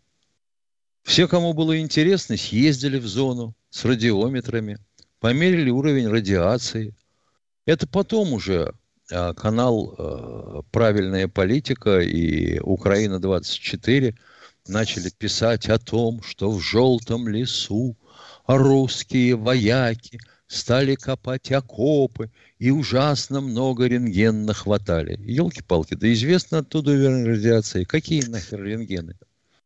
[1.08, 4.78] Все, кому было интересно, съездили в зону с радиометрами,
[5.22, 6.94] померили уровень радиации.
[7.66, 8.74] Это потом уже
[9.10, 14.16] а, канал а, «Правильная политика» и «Украина-24»
[14.68, 17.96] начали писать о том, что в желтом лесу
[18.46, 25.18] русские вояки стали копать окопы и ужасно много рентген нахватали.
[25.24, 27.86] Елки-палки, да известно оттуда уровень радиации.
[27.86, 29.16] Какие нахер рентгены?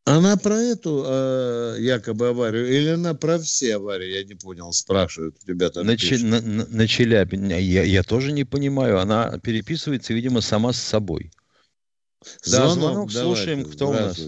[0.06, 4.08] Она про эту э, якобы аварию или она про все аварии?
[4.08, 5.84] Я не понял, спрашивают ребята.
[5.84, 7.62] На, Ч, на, на Челябине.
[7.62, 9.00] Я, я тоже не понимаю.
[9.00, 11.32] Она переписывается, видимо, сама с собой.
[12.50, 14.20] Да, звонок, слушаем, кто у нас.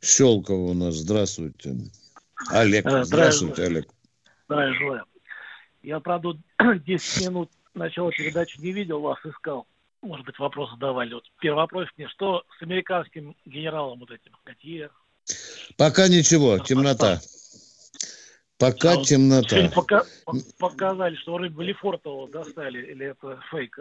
[0.00, 1.76] Щелкова у нас, здравствуйте.
[2.50, 3.88] Олег, э, здравствуйте, Олег.
[4.44, 5.04] Здравия желаю.
[5.82, 6.34] Я, правда,
[6.86, 9.66] 10 минут начала передачи не видел, вас искал
[10.02, 11.14] может быть, вопросы задавали.
[11.14, 14.90] Вот первый вопрос мне, что с американским генералом вот этим, Готье?
[15.76, 17.20] Пока ничего, темнота.
[18.58, 19.70] Пока а темнота.
[19.74, 20.04] Пока,
[20.58, 23.76] показали, что вроде бы Лефортово достали, или это фейк?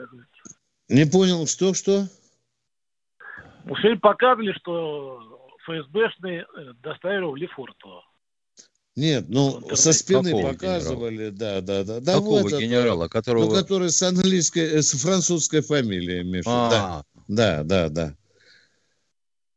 [0.90, 2.08] Не понял, что, что?
[3.66, 8.04] Уж им показывали, что ФСБшные э, доставили в Лефортово.
[8.96, 11.38] Нет, ну со спины Какого показывали, генерала?
[11.38, 12.00] да, да, да.
[12.02, 13.46] да Какого вот генерала, которого?
[13.46, 16.50] Ну, который с английской, э, с французской фамилией, Миша.
[16.50, 16.70] А.
[16.70, 18.16] Да, да, да, да.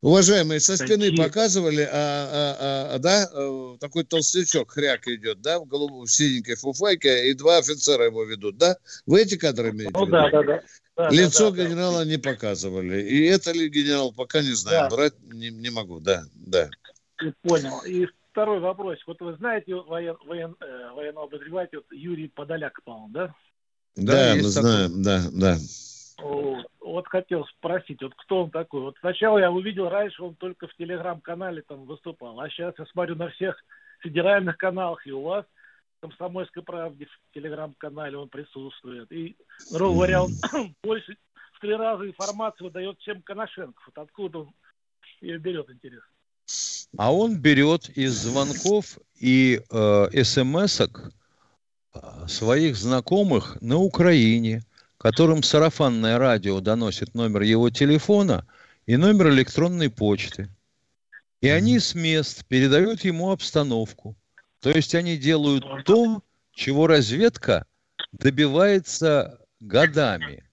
[0.03, 1.16] Уважаемые, со спины Какие?
[1.16, 6.57] показывали, а, а, а, а, да, э, такой толстячок хряк идет, да, в голубом синенькой
[6.57, 8.76] фуфайке, и два офицера его ведут, да?
[9.07, 9.93] Вы эти кадры имеете?
[9.95, 10.62] Ну, да, да, да.
[10.97, 12.05] Да, Лицо да, да, генерала да.
[12.05, 13.03] не показывали.
[13.03, 14.91] И это ли генерал, пока не знаю.
[14.91, 14.95] Да.
[14.95, 16.68] Брать не, не могу, да, да.
[17.43, 17.80] Понял.
[17.87, 18.99] И второй вопрос.
[19.07, 23.35] Вот вы знаете воен, воен, э, военного обозревателя вот Юрий Подоляк, по-моему, да?
[23.95, 25.57] Да, да мы знаем, да, да.
[26.18, 28.80] Вот, вот хотел спросить, вот кто он такой?
[28.80, 33.14] Вот сначала я увидел раньше, он только в телеграм-канале там выступал, а сейчас я смотрю
[33.14, 33.57] на всех
[34.01, 35.45] федеральных каналах и у вас
[35.99, 39.11] в Комсомольской правде в телеграм-канале он присутствует.
[39.12, 39.37] И,
[39.70, 40.35] грубо говоря, он
[40.82, 41.16] больше
[41.53, 43.85] в три раза информацию дает, чем Коношенков.
[43.87, 44.55] Вот откуда он
[45.20, 46.13] ее берет, интересно?
[46.97, 51.11] А он берет из звонков и э, смс-ок
[51.95, 54.62] э, своих знакомых на Украине,
[54.99, 58.47] которым сарафанное радио доносит номер его телефона
[58.86, 60.49] и номер электронной почты.
[61.40, 64.16] И они с мест передают ему обстановку.
[64.61, 66.22] То есть они делают то,
[66.53, 67.66] чего разведка
[68.12, 70.49] добивается годами.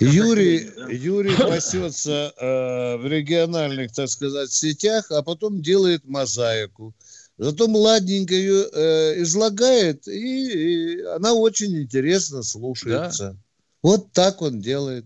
[0.00, 6.94] Юрий, Юрий пасется э, в региональных, так сказать, сетях, а потом делает мозаику.
[7.36, 13.30] Зато ладненько ее э, излагает, и, и она очень интересно слушается.
[13.30, 13.36] Да.
[13.82, 15.04] Вот так он делает.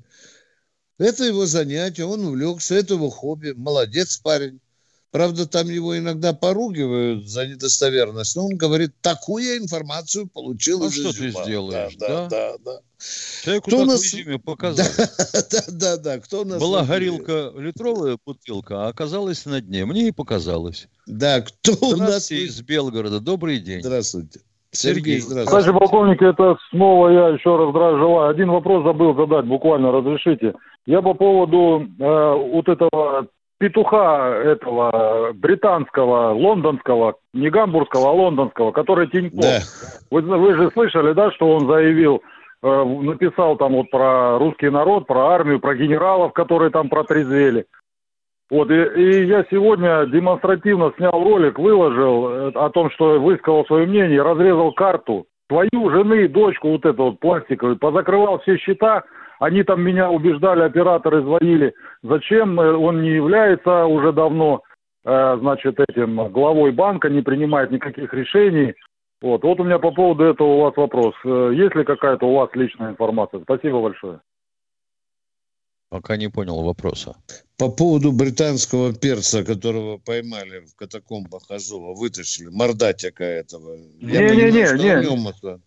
[0.98, 3.52] Это его занятие, он увлекся, это его хобби.
[3.56, 4.60] Молодец парень.
[5.10, 11.12] Правда, там его иногда поругивают за недостоверность, но он говорит, такую информацию получил ну, что
[11.12, 12.28] ты сделаешь, да?
[12.28, 12.80] Да, да, да.
[13.42, 14.02] Человеку кто нас...
[14.02, 14.86] резюме показал.
[14.96, 16.18] Да, да, да, да.
[16.18, 19.86] Кто у нас Была горилка литровая бутылка, а оказалась на дне.
[19.86, 20.88] Мне и показалось.
[21.06, 22.30] Да, кто у нас...
[22.30, 23.20] из Белгорода.
[23.20, 23.80] Добрый день.
[23.80, 24.40] Здравствуйте.
[24.70, 25.60] Сергей, здравствуйте.
[25.60, 28.28] Кстати, полковник, это снова я еще раз желаю.
[28.28, 30.54] Один вопрос забыл задать, буквально разрешите.
[30.84, 33.28] Я по поводу э, вот этого
[33.58, 39.40] петуха этого британского, лондонского, не гамбургского, а лондонского, который Тинькофф.
[39.40, 39.58] Да.
[40.10, 42.22] Вы, вы же слышали, да, что он заявил,
[42.62, 47.64] э, написал там вот про русский народ, про армию, про генералов, которые там протрезвели.
[48.50, 53.86] Вот, и, и я сегодня демонстративно снял ролик, выложил э, о том, что высказал свое
[53.86, 55.26] мнение, разрезал карту.
[55.48, 59.04] Твою жены, дочку вот эту вот пластиковую, позакрывал все счета,
[59.38, 64.62] они там меня убеждали, операторы звонили, зачем э, он не является уже давно,
[65.04, 68.74] э, значит, этим главой банка, не принимает никаких решений.
[69.20, 71.14] Вот, вот у меня по поводу этого у вас вопрос.
[71.24, 73.40] Э, есть ли какая-то у вас личная информация?
[73.42, 74.20] Спасибо большое.
[75.90, 77.16] Пока не понял вопроса.
[77.56, 83.78] По поводу британского перца, которого поймали в катакомбах Азова, вытащили, мордатика этого.
[84.00, 85.58] Не-не-не,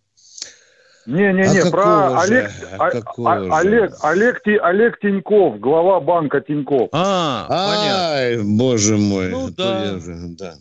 [1.06, 2.90] не-не-не, а про Олег, а,
[3.26, 6.88] а, Олег, Олег, Олег Тиньков, глава банка Тиньков.
[6.92, 8.08] А, понятно.
[8.10, 9.30] Ай, боже мой.
[9.30, 9.98] Ну да.
[9.98, 10.54] Же, да.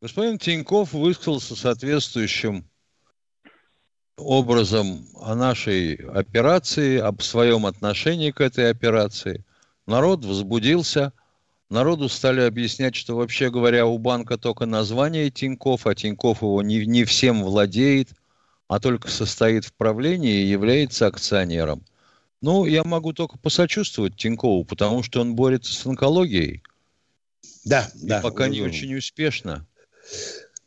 [0.00, 2.64] Господин Тиньков высказался соответствующим
[4.16, 9.44] образом о нашей операции, об своем отношении к этой операции.
[9.86, 11.12] Народ возбудился,
[11.68, 16.86] народу стали объяснять, что вообще говоря, у банка только название Тиньков, а Тиньков его не,
[16.86, 18.08] не всем владеет–
[18.68, 21.84] а только состоит в правлении и является акционером.
[22.42, 26.62] Ну, я могу только посочувствовать Тинькову, потому что он борется с онкологией.
[27.64, 28.20] Да, и да.
[28.20, 29.66] пока не очень успешно.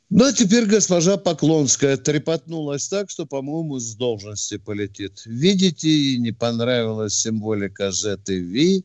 [0.09, 5.21] Ну, а теперь госпожа Поклонская трепотнулась так, что, по-моему, с должности полетит.
[5.25, 8.83] Видите, не понравилась символика ЗТВ,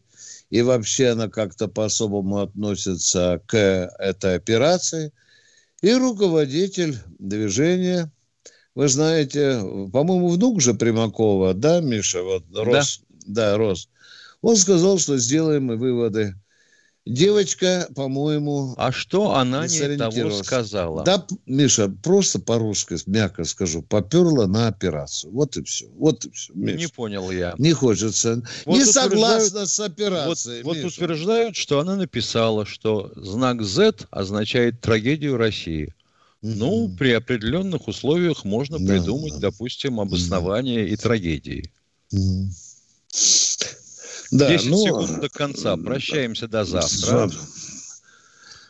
[0.51, 5.13] и вообще она как-то по-особому относится к этой операции.
[5.81, 8.13] И руководитель движения
[8.75, 9.61] вы знаете,
[9.93, 13.89] по-моему, внук же Примакова, да, Миша, вот рос, да, да рос.
[14.43, 16.35] Он сказал, что сделаем мы выводы.
[17.07, 18.75] Девочка, по-моему...
[18.79, 21.05] А что она не того сказала?
[21.05, 25.31] Да, Миша, просто по-русски, мягко скажу, поперла на операцию.
[25.31, 25.87] Вот и все.
[25.99, 26.55] Вот и все.
[26.55, 26.79] Миша.
[26.79, 27.55] Не понял я.
[27.59, 28.43] Не хочется.
[28.65, 30.63] Вот не согласна с операцией.
[30.63, 35.93] Вот, вот утверждают, что она написала, что знак Z означает трагедию России.
[36.47, 39.51] Ну, при определенных условиях можно да, придумать, да.
[39.51, 40.91] допустим, обоснование да.
[40.91, 41.73] и трагедии.
[44.31, 45.75] Да, 10 ну, секунд до конца.
[45.79, 47.31] Прощаемся до завтра.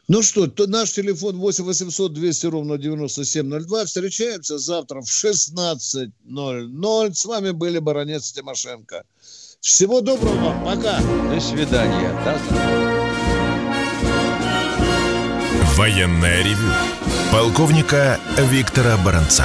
[0.07, 3.87] Ну что, то наш телефон 8 800 200 ровно 9702.
[3.87, 7.15] Встречаемся завтра в 16.00.
[7.15, 9.03] С вами были Баронец Тимошенко.
[9.61, 10.65] Всего доброго вам.
[10.65, 11.01] Пока.
[11.01, 12.13] До свидания.
[12.25, 13.05] До завтра.
[15.77, 16.71] Военное ревю
[17.35, 19.45] полковника Виктора Баранца.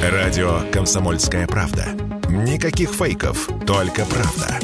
[0.00, 1.88] Радио «Комсомольская правда».
[2.30, 4.58] Никаких фейков, только правда.